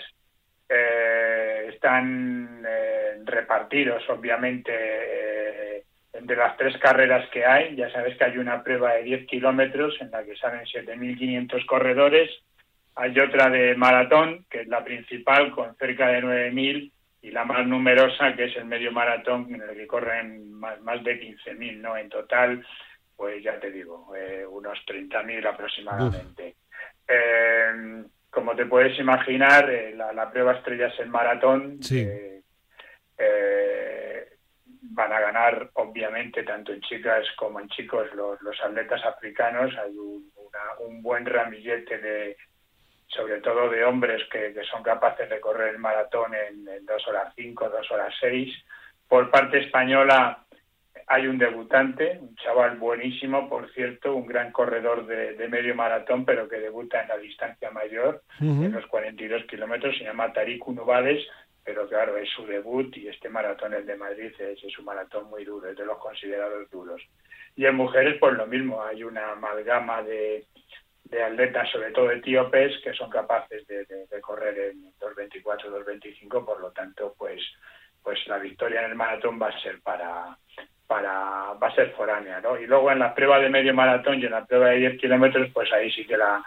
[0.68, 5.73] Eh, están eh, repartidos, obviamente, eh,
[6.14, 7.76] entre las tres carreras que hay.
[7.76, 12.30] Ya sabes que hay una prueba de 10 kilómetros en la que salen 7.500 corredores.
[12.96, 16.92] Hay otra de maratón, que es la principal, con cerca de 9.000,
[17.22, 21.02] y la más numerosa, que es el medio maratón, en el que corren más, más
[21.02, 21.96] de 15.000, ¿no?
[21.96, 22.64] En total,
[23.16, 26.54] pues ya te digo, eh, unos 30.000 aproximadamente.
[27.08, 31.82] Eh, como te puedes imaginar, eh, la, la, prueba estrella es el maratón.
[31.82, 32.06] Sí.
[33.16, 34.03] Eh,
[34.94, 39.74] van a ganar, obviamente, tanto en chicas como en chicos, los, los atletas africanos.
[39.76, 42.36] Hay un, una, un, buen ramillete de,
[43.08, 47.06] sobre todo de hombres que, que son capaces de correr el maratón en, en dos
[47.08, 48.54] horas cinco, dos horas seis.
[49.08, 50.44] Por parte española
[51.06, 56.24] hay un debutante, un chaval buenísimo, por cierto, un gran corredor de, de medio maratón,
[56.24, 58.64] pero que debuta en la distancia mayor, uh -huh.
[58.66, 61.22] en los 42 kilómetros, se llama Tariq Nubales,
[61.64, 65.30] pero claro, es su debut y este maratón, el de Madrid, es, es un maratón
[65.30, 67.00] muy duro, es de los considerados duros.
[67.56, 70.44] Y en mujeres, pues lo mismo, hay una amalgama de,
[71.04, 76.44] de atletas, sobre todo etíopes, que son capaces de, de, de correr en 2.24, 2.25,
[76.44, 77.40] por lo tanto, pues,
[78.02, 80.36] pues la victoria en el maratón va a ser para,
[80.86, 82.58] para va a ser foránea, ¿no?
[82.58, 85.48] Y luego en la prueba de medio maratón y en la prueba de 10 kilómetros,
[85.52, 86.44] pues ahí sí que la,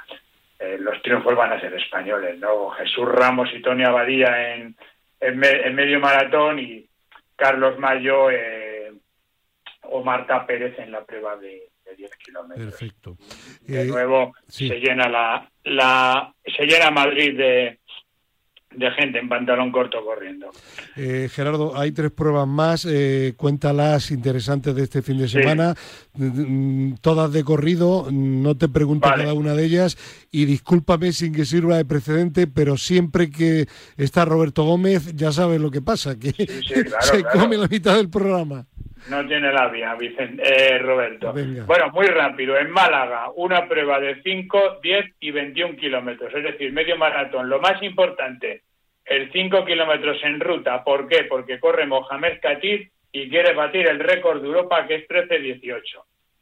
[0.60, 2.70] eh, los triunfos van a ser españoles, ¿no?
[2.72, 4.76] Jesús Ramos y Tony Abadía en,
[5.20, 6.88] en, me, en medio maratón y
[7.36, 8.92] Carlos Mayo eh,
[9.84, 12.68] o Marta Pérez en la prueba de, de 10 kilómetros.
[12.68, 13.18] Perfecto.
[13.62, 14.68] De eh, nuevo sí.
[14.68, 17.80] se llena la, la se llena Madrid de
[18.76, 20.52] de gente en pantalón corto corriendo.
[20.96, 25.74] Eh, Gerardo, hay tres pruebas más, eh, cuéntalas interesantes de este fin de semana,
[26.16, 26.96] sí.
[27.02, 29.24] todas de corrido, no te pregunto vale.
[29.24, 29.98] cada una de ellas
[30.32, 35.60] y discúlpame sin que sirva de precedente, pero siempre que está Roberto Gómez ya sabes
[35.60, 37.40] lo que pasa, que sí, sí, claro, se claro.
[37.40, 38.66] come la mitad del programa.
[39.10, 41.32] No tiene la vía, Vicente, eh, Roberto.
[41.34, 41.64] Venga.
[41.66, 42.58] Bueno, muy rápido.
[42.58, 47.50] En Málaga, una prueba de 5, 10 y 21 kilómetros, es decir, medio maratón.
[47.50, 48.64] Lo más importante,
[49.06, 50.84] el 5 kilómetros en ruta.
[50.84, 51.24] ¿Por qué?
[51.24, 55.82] Porque corre Mohamed Katir y quiere batir el récord de Europa, que es 13-18.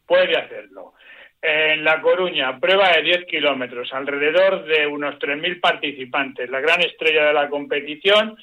[0.08, 0.94] Puede hacerlo.
[1.42, 6.50] En La Coruña, prueba de 10 kilómetros, alrededor de unos 3.000 participantes.
[6.50, 8.36] La gran estrella de la competición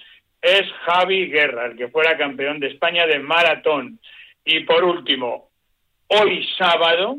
[0.42, 4.00] es Javi Guerra, el que fuera campeón de España de maratón.
[4.44, 5.50] Y por último,
[6.08, 7.16] hoy sábado,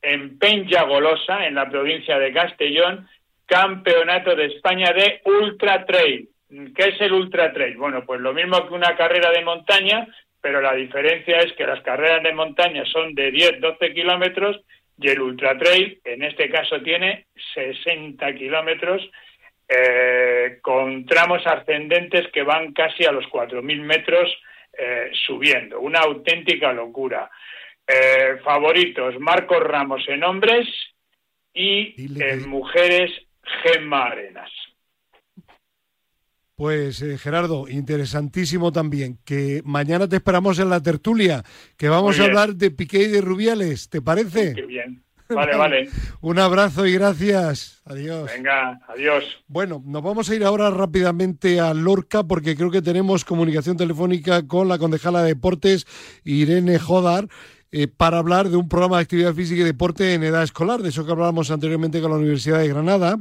[0.00, 3.08] en Peña Golosa, en la provincia de Castellón,
[3.44, 6.28] campeonato de España de Ultra Trail.
[6.48, 7.76] ¿Qué es el Ultra Trail?
[7.76, 10.06] Bueno, pues lo mismo que una carrera de montaña,
[10.40, 14.60] pero la diferencia es que las carreras de montaña son de 10, 12 kilómetros
[14.98, 19.02] y el Ultra Trail, en este caso, tiene 60 kilómetros
[19.72, 24.28] eh, con tramos ascendentes que van casi a los 4.000 metros
[24.76, 25.80] eh, subiendo.
[25.80, 27.30] Una auténtica locura.
[27.86, 30.68] Eh, favoritos, Marcos Ramos en hombres
[31.54, 33.10] y en mujeres,
[33.62, 34.50] Gemma Arenas.
[36.56, 41.42] Pues eh, Gerardo, interesantísimo también, que mañana te esperamos en la tertulia,
[41.76, 44.54] que vamos a hablar de Piqué y de Rubiales, ¿te parece?
[44.54, 45.02] Qué bien.
[45.34, 45.88] Vale, vale.
[46.20, 47.80] Un abrazo y gracias.
[47.84, 48.30] Adiós.
[48.34, 49.42] Venga, adiós.
[49.46, 54.46] Bueno, nos vamos a ir ahora rápidamente a Lorca porque creo que tenemos comunicación telefónica
[54.46, 55.86] con la concejala de Deportes,
[56.24, 57.28] Irene Jodar.
[57.72, 60.88] Eh, para hablar de un programa de actividad física y deporte en edad escolar, de
[60.88, 63.16] eso que hablábamos anteriormente con la Universidad de Granada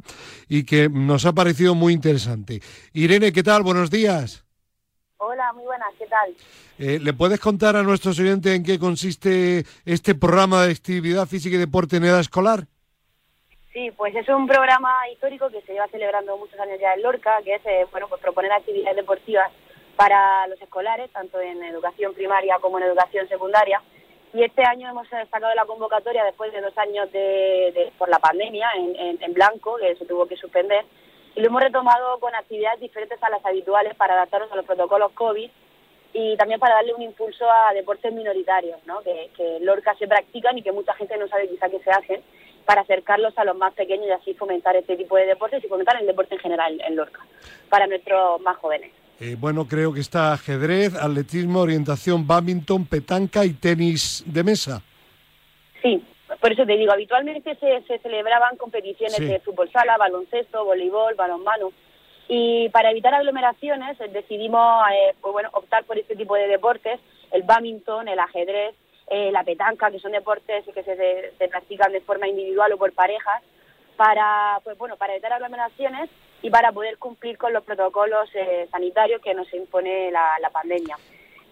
[0.47, 2.59] y que nos ha parecido muy interesante.
[2.91, 3.61] Irene, ¿qué tal?
[3.61, 4.43] Buenos días.
[5.17, 6.33] Hola, muy buenas, ¿qué tal?
[6.81, 11.57] Eh, ¿Le puedes contar a nuestros oyentes en qué consiste este programa de actividad física
[11.57, 12.67] y deporte en edad escolar?
[13.73, 17.37] Sí, pues es un programa histórico que se lleva celebrando muchos años ya en Lorca,
[17.43, 19.51] que es eh, bueno pues proponer actividades deportivas
[19.97, 23.81] para los escolares, tanto en educación primaria como en educación secundaria.
[24.33, 28.69] Y este año hemos sacado la convocatoria después de dos años de, por la pandemia
[28.77, 30.85] en, en, blanco, que se tuvo que suspender,
[31.35, 35.11] y lo hemos retomado con actividades diferentes a las habituales para adaptarnos a los protocolos
[35.11, 35.49] COVID
[36.13, 39.01] y también para darle un impulso a deportes minoritarios, ¿no?
[39.01, 41.91] que, que en Lorca se practican y que mucha gente no sabe quizá que se
[41.91, 42.21] hacen,
[42.65, 45.99] para acercarlos a los más pequeños y así fomentar este tipo de deportes y fomentar
[45.99, 47.19] el deporte en general en Lorca,
[47.67, 48.91] para nuestros más jóvenes.
[49.19, 54.81] Eh, bueno, creo que está ajedrez, atletismo, orientación, badminton, petanca y tenis de mesa.
[55.81, 56.01] Sí,
[56.39, 61.71] por eso te digo, habitualmente se, se celebraban competiciones de fútbol sala, baloncesto, voleibol, balonmano.
[62.31, 66.99] Y para evitar aglomeraciones eh, decidimos eh, pues bueno, optar por este tipo de deportes,
[67.31, 68.75] el badminton, el ajedrez,
[69.09, 73.41] la petanca, que son deportes que se, practican de forma individual o por parejas,
[73.97, 76.11] para, pues bueno, para evitar aglomeraciones
[76.41, 80.97] y para poder cumplir con los protocolos eh, sanitarios que nos impone la, pandemia.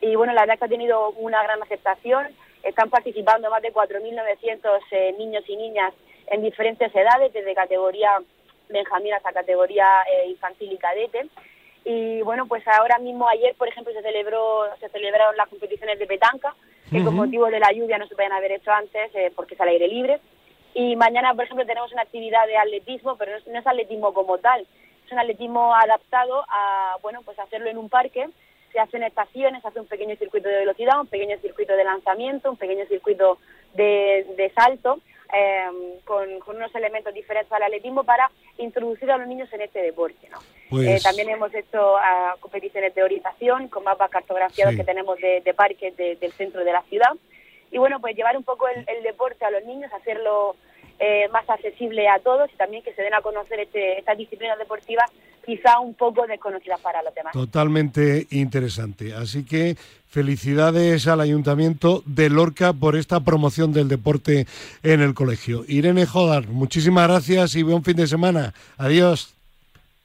[0.02, 2.28] Y bueno, la verdad que ha tenido una gran aceptación.
[2.64, 5.94] Están participando más de 4.900 eh, niños y niñas
[6.28, 8.18] en diferentes edades, desde categoría
[8.70, 11.28] Benjamín hasta categoría eh, infantil y cadete.
[11.86, 16.06] Y bueno, pues ahora mismo, ayer, por ejemplo, se celebró se celebraron las competiciones de
[16.06, 16.54] petanca,
[16.92, 19.70] que con motivo de la lluvia no se pueden haber hecho antes porque es al
[19.70, 20.20] aire libre.
[20.74, 24.68] Y mañana, por ejemplo, tenemos una actividad de atletismo, pero no es, atletismo como tal,
[25.04, 28.30] es un atletismo adaptado a, bueno, pues hacerlo en un parque.
[28.72, 32.52] Se hacen estaciones, se hace un pequeño circuito de velocidad, un pequeño circuito de lanzamiento,
[32.52, 33.40] un pequeño circuito
[33.74, 35.00] de, salto,
[35.34, 40.30] em, con, unos elementos diferentes al atletismo para introducir a los niños en este deporte.
[40.30, 40.40] ¿no?
[40.70, 45.54] Pues eh, también hemos hecho ah, competiciones de orientación con mapas cartografiados que tenemos de,
[45.56, 47.12] parques del centro de la ciudad.
[47.72, 50.56] Y bueno, pues llevar un poco el, el deporte a los niños, hacerlo
[51.00, 54.58] eh, más accesible a todos y también que se den a conocer este, estas disciplinas
[54.58, 55.12] deportivas
[55.46, 57.34] quizá un poco desconocidas para los demás.
[57.34, 59.14] Totalmente interesante.
[59.14, 64.48] Así que felicidades al Ayuntamiento de Lorca por esta promoción del deporte
[64.84, 65.64] en el colegio.
[65.68, 68.54] Irene Jodar, muchísimas gracias y buen fin de semana.
[68.78, 69.34] Adiós.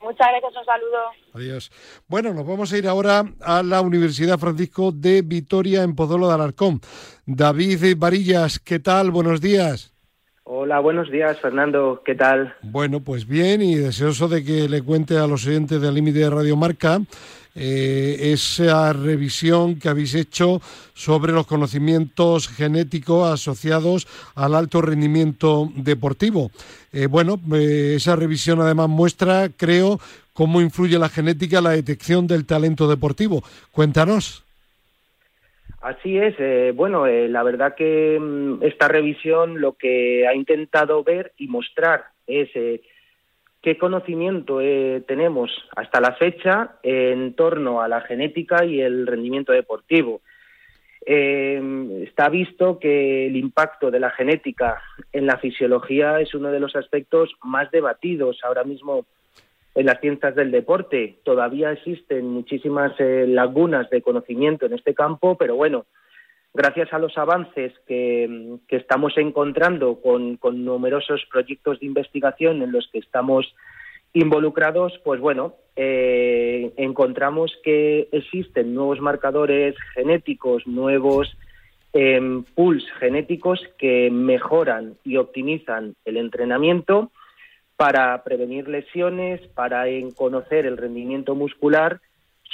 [0.00, 0.98] Muchas gracias, un saludo.
[1.34, 1.70] Adiós.
[2.08, 6.34] Bueno, nos vamos a ir ahora a la Universidad Francisco de Vitoria en Pozuelo de
[6.34, 6.80] Alarcón.
[7.24, 9.12] David Varillas, ¿qué tal?
[9.12, 9.91] Buenos días.
[10.44, 12.02] Hola, buenos días, Fernando.
[12.04, 12.54] ¿Qué tal?
[12.62, 16.30] Bueno, pues bien y deseoso de que le cuente a los oyentes del límite de
[16.30, 17.00] Radio Marca
[17.54, 20.60] eh, esa revisión que habéis hecho
[20.94, 26.50] sobre los conocimientos genéticos asociados al alto rendimiento deportivo.
[26.92, 30.00] Eh, bueno, eh, esa revisión además muestra, creo,
[30.32, 33.44] cómo influye la genética en la detección del talento deportivo.
[33.70, 34.44] Cuéntanos.
[35.82, 36.36] Así es.
[36.38, 41.48] Eh, bueno, eh, la verdad que mm, esta revisión lo que ha intentado ver y
[41.48, 42.82] mostrar es eh,
[43.60, 44.60] qué conocimiento
[45.06, 50.20] tenemos hasta la fecha en torno a la genética y el rendimiento deportivo.
[51.04, 54.80] está visto que el impacto de la genética
[55.12, 59.04] en la fisiología es uno de los aspectos más debatidos ahora mismo
[59.74, 61.18] en las ciencias del deporte.
[61.24, 65.86] Todavía existen muchísimas eh, lagunas de conocimiento en este campo, pero bueno,
[66.52, 72.98] gracias a los avances que, estamos encontrando con, numerosos proyectos de investigación en los que
[72.98, 73.54] estamos
[74.12, 81.34] involucrados, pues bueno, eh, encontramos que existen nuevos marcadores genéticos, nuevos
[81.94, 87.10] eh, pools genéticos que mejoran y optimizan el entrenamiento
[87.76, 92.00] para prevenir lesiones, para conocer el rendimiento muscular,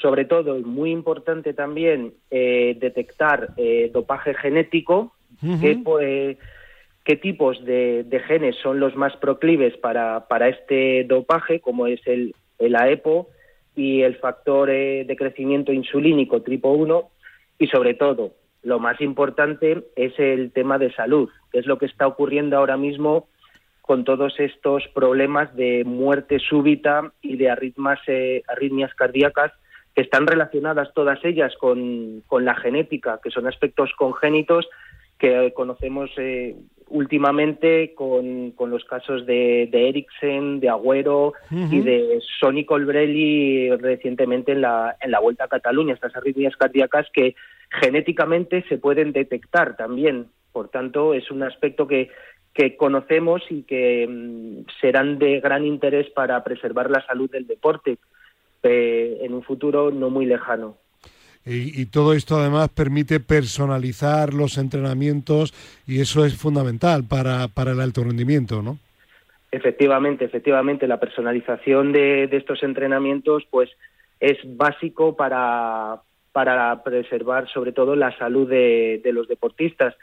[0.01, 8.57] sobre todo, y muy importante también, eh, detectar eh, dopaje genético, qué, tipos de, genes
[8.63, 13.29] son los más proclives para, para este dopaje, como es el, el AEPO
[13.75, 17.09] y el factor eh, de crecimiento insulínico tipo 1,
[17.59, 21.87] y sobre todo, lo más importante es el tema de salud, que es lo que
[21.87, 23.29] está ocurriendo ahora mismo
[23.89, 29.51] con todos estos problemas de muerte súbita y de arritmias, eh, arritmias cardíacas
[29.95, 34.69] que están relacionadas todas ellas con, la genética, que son aspectos congénitos
[35.19, 36.55] que conocemos eh,
[36.89, 44.61] últimamente con, los casos de, de Eriksen, de Agüero y de Sonny Colbrelli recientemente en
[44.61, 47.37] la, en la Vuelta a Cataluña, estas arritmias cardíacas que
[47.71, 50.27] genéticamente se pueden detectar también.
[50.53, 52.11] Por tanto, es un aspecto que,
[52.59, 57.99] que conocemos y que mm, serán de gran interés para preservar la salud del deporte
[58.65, 60.77] eh, en un futuro no muy lejano.
[61.47, 65.55] Y, todo esto además permite personalizar los entrenamientos
[65.87, 68.77] y eso es fundamental para, para el alto rendimiento, ¿no?
[69.51, 73.71] Efectivamente, efectivamente, la personalización de, de estos entrenamientos pues
[74.21, 76.03] es básico para,
[76.33, 79.97] para preservar sobre todo la salud de, los deportistas.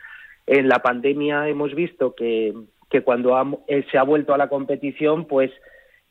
[0.48, 2.54] En la pandemia hemos visto que,
[2.90, 5.52] que cuando eh, se ha vuelto a la competición, pues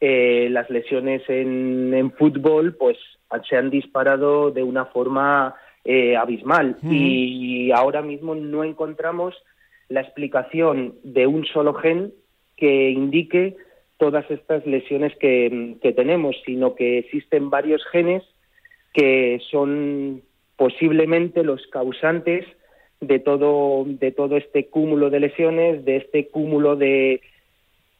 [0.01, 2.99] eh, las lesiones en, en, fútbol pues
[3.49, 5.55] se han disparado de una forma
[5.85, 6.77] eh, abismal.
[6.83, 9.35] Y ahora mismo no encontramos
[9.89, 12.13] la explicación de un solo gen
[12.57, 13.57] que indique
[13.99, 18.23] todas estas lesiones que, que tenemos, sino que existen varios genes
[18.93, 20.23] que son
[20.57, 22.47] posiblemente los causantes
[23.07, 27.21] de todo, de todo este cúmulo de lesiones, de este cúmulo de,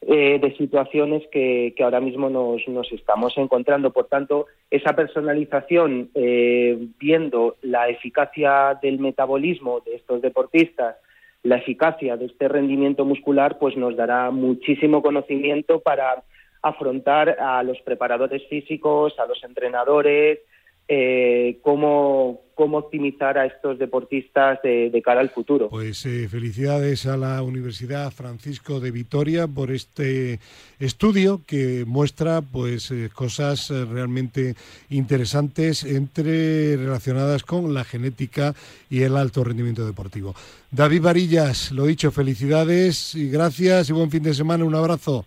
[0.03, 3.91] eh, de situaciones que, ahora mismo nos, nos, estamos encontrando.
[3.91, 10.97] Por tanto, esa personalización, eh, viendo la eficacia del metabolismo de estos deportistas,
[11.43, 16.23] la eficacia de este rendimiento muscular, pues nos dará muchísimo conocimiento para
[16.63, 20.41] afrontar a los preparadores físicos, a los entrenadores,
[20.87, 25.69] eh, cómo, cómo optimizar a estos deportistas de, cara al futuro.
[25.69, 30.39] Pues eh, felicidades a la Universidad Francisco de Vitoria por este
[30.79, 34.55] estudio que muestra pues eh, cosas eh, realmente
[34.91, 38.55] interesantes entre relacionadas con la genética
[38.91, 40.35] y el alto rendimiento deportivo.
[40.71, 45.25] David Varillas, lo dicho, felicidades y gracias y buen fin de semana, un abrazo.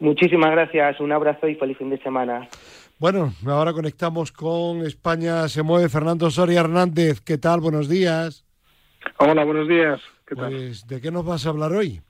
[0.00, 2.48] Muchísimas gracias, un abrazo y feliz fin de semana.
[2.98, 5.88] Bueno, ahora conectamos con España se mueve.
[5.88, 7.60] Fernando Soria Hernández, ¿qué tal?
[7.60, 8.44] Buenos días.
[9.18, 10.00] Hola, buenos días.
[10.26, 12.02] ¿Qué pues, ¿de qué nos vas a hablar hoy?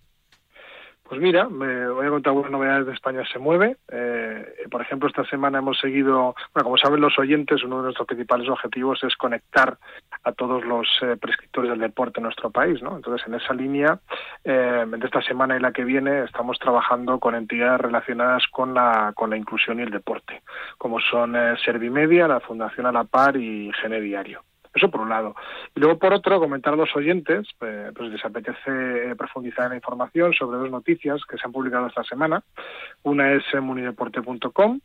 [1.08, 3.78] Pues mira, me voy a contar algunas novedades de España se mueve.
[3.90, 8.06] Eh, por ejemplo, esta semana hemos seguido, bueno, como saben los oyentes, uno de nuestros
[8.06, 9.78] principales objetivos es conectar
[10.24, 12.96] a todos los eh, prescriptores del deporte en nuestro país, ¿no?
[12.96, 13.98] Entonces, en esa línea,
[14.44, 19.14] eh, de esta semana y la que viene, estamos trabajando con entidades relacionadas con la,
[19.16, 20.42] con la inclusión y el deporte,
[20.76, 21.34] como son
[21.64, 24.42] Servimedia, la Fundación A la Par y Gene Diario.
[24.74, 25.34] Eso por un lado.
[25.74, 29.76] Y luego, por otro, comentar a los oyentes, pues, pues les apetece profundizar en la
[29.76, 32.42] información sobre dos noticias que se han publicado esta semana.
[33.02, 34.80] Una es en munideporte.com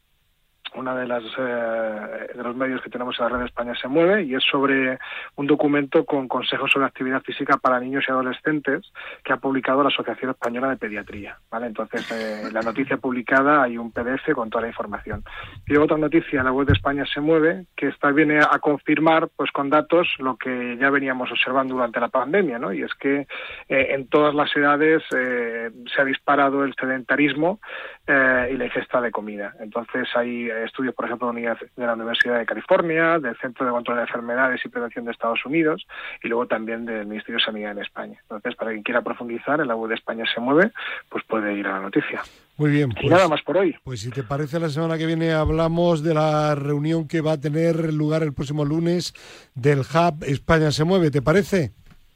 [0.76, 3.88] una de las eh, de los medios que tenemos en la red de España se
[3.88, 4.97] mueve y es sobre
[5.36, 8.91] un documento con consejos sobre actividad física para niños y adolescentes
[9.24, 13.78] que ha publicado la Asociación Española de Pediatría vale entonces eh, la noticia publicada hay
[13.78, 15.24] un PDF con toda la información.
[15.67, 19.30] Y otra noticia en la web de España se mueve que está viene a confirmar
[19.36, 23.28] pues con datos lo que ya veníamos observando durante la pandemia no y es que
[23.69, 27.59] eh, en todas las edades se ha disparado el sedentarismo
[28.07, 29.53] y la ingesta de comida.
[29.59, 34.03] Entonces hay estudios, por ejemplo, de la Universidad de California, del Centro de Control de
[34.03, 35.86] Enfermedades y Prevención de Estados Unidos
[36.24, 38.18] y luego también del Ministerio de Sanidad en España.
[38.22, 40.72] Entonces, para quien quiera profundizar, en la web de España se mueve,
[41.09, 42.22] pues puede ir a la noticia.
[42.57, 42.89] Muy bien.
[42.89, 43.76] Pues, y nada más por hoy.
[43.84, 47.39] Pues si te parece, la semana que viene hablamos de la reunión que va a
[47.39, 49.14] tener lugar el próximo lunes
[49.55, 51.11] del Hub España se mueve.
[51.11, 51.72] ¿Te parece?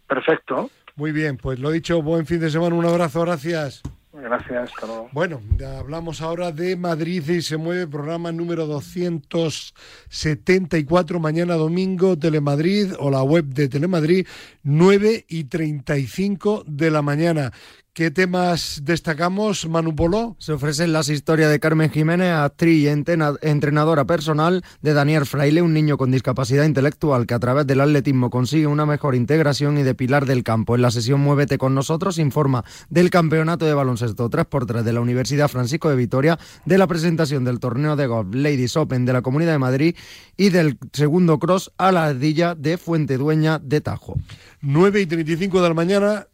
[0.08, 0.70] Perfecto.
[0.96, 3.84] Muy bien, pues lo dicho, buen fin de semana, un abrazo, gracias.
[4.20, 4.72] Gracias,
[5.12, 5.44] Bueno,
[5.78, 13.22] hablamos ahora de Madrid y se mueve programa número 274, mañana domingo, Telemadrid o la
[13.22, 14.26] web de Telemadrid,
[14.64, 17.54] 9 y 35 de la mañana.
[17.98, 20.36] ¿Qué temas destacamos, Manu Polo?
[20.38, 25.74] Se ofrecen las historias de Carmen Jiménez, actriz y entrenadora personal, de Daniel Fraile, un
[25.74, 29.96] niño con discapacidad intelectual que a través del atletismo consigue una mejor integración y de
[29.96, 30.76] pilar del campo.
[30.76, 35.48] En la sesión Muévete con nosotros informa del campeonato de baloncesto 3x3 de la Universidad
[35.48, 39.54] Francisco de Vitoria, de la presentación del torneo de golf Ladies Open de la Comunidad
[39.54, 39.96] de Madrid
[40.38, 44.20] y del segundo cross a la ardilla de Fuente Dueña de Tajo.
[44.62, 46.28] 9 y 35 de la mañana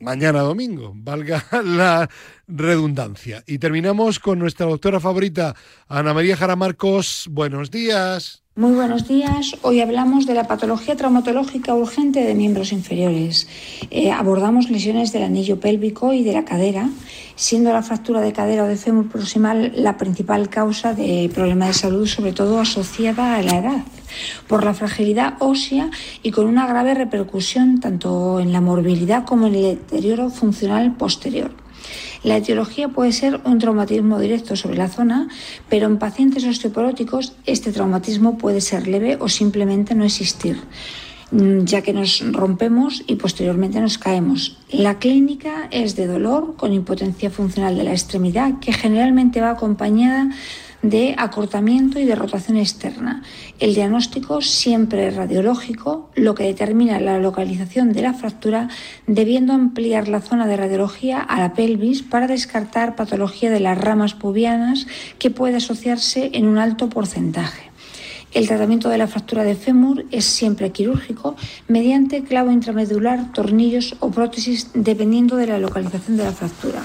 [0.00, 2.08] mañana domingo, valga la
[2.46, 3.42] redundancia.
[3.46, 5.54] Y terminamos con nuestra doctora favorita,
[5.88, 7.28] Ana María Jara Marcos.
[7.30, 8.42] Buenos días.
[8.58, 9.56] Muy buenos días.
[9.62, 13.46] Hoy hablamos de la patología traumatológica urgente de miembros inferiores.
[13.92, 16.90] Eh, abordamos lesiones del anillo pélvico y de la cadera,
[17.36, 21.74] siendo la fractura de cadera o de fémur proximal la principal causa de problemas de
[21.74, 23.84] salud, sobre todo asociada a la edad,
[24.46, 25.90] por la fragilidad ósea
[26.22, 31.50] y con una grave repercusión tanto en la morbilidad como en el deterioro funcional posterior.
[32.24, 35.28] La etiología puede ser un traumatismo directo sobre la zona,
[35.68, 40.58] pero en pacientes osteoporóticos este traumatismo puede ser leve o simplemente no existir
[41.30, 44.58] mm, ya que nos rompemos y posteriormente nos caemos.
[44.70, 50.30] La clínica es de dolor con impotencia funcional de la extremidad que generalmente va acompañada
[50.82, 53.22] de acortamiento y de rotación externa.
[53.58, 58.68] El diagnóstico siempre es radiológico, lo que determina la localización de la fractura,
[59.06, 64.14] debiendo ampliar la zona de radiología a la pelvis para descartar patología de las ramas
[64.14, 64.86] pubianas
[65.18, 67.68] que puede asociarse en un alto porcentaje.
[68.34, 71.34] El tratamiento de la fractura de fémur es siempre quirúrgico
[71.66, 76.82] mediante clavo intramedular, tornillos o prótesis dependiendo de la localización de la fractura.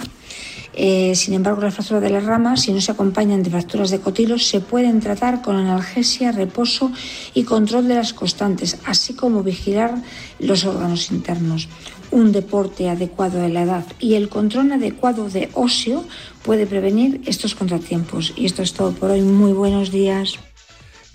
[0.74, 3.99] Eh, sin embargo, las fracturas de las ramas, si no se acompañan de fracturas de
[3.99, 6.91] cotilos, se pueden tratar con analgesia, reposo
[7.34, 9.95] y control de las constantes, así como vigilar
[10.39, 11.69] los órganos internos.
[12.11, 16.05] Un deporte adecuado a la edad y el control adecuado de óseo
[16.43, 18.34] puede prevenir estos contratiempos.
[18.36, 19.21] Y esto es todo por hoy.
[19.21, 20.39] Muy buenos días.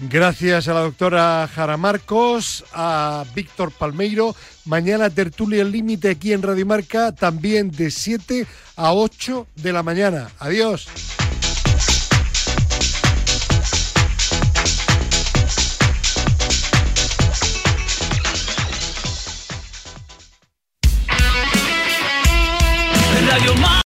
[0.01, 4.37] Gracias a la doctora Jara Marcos, a Víctor Palmeiro.
[4.65, 8.47] Mañana tertulia el límite aquí en Radio Marca, también de 7
[8.77, 10.31] a 8 de la mañana.
[10.39, 10.87] Adiós.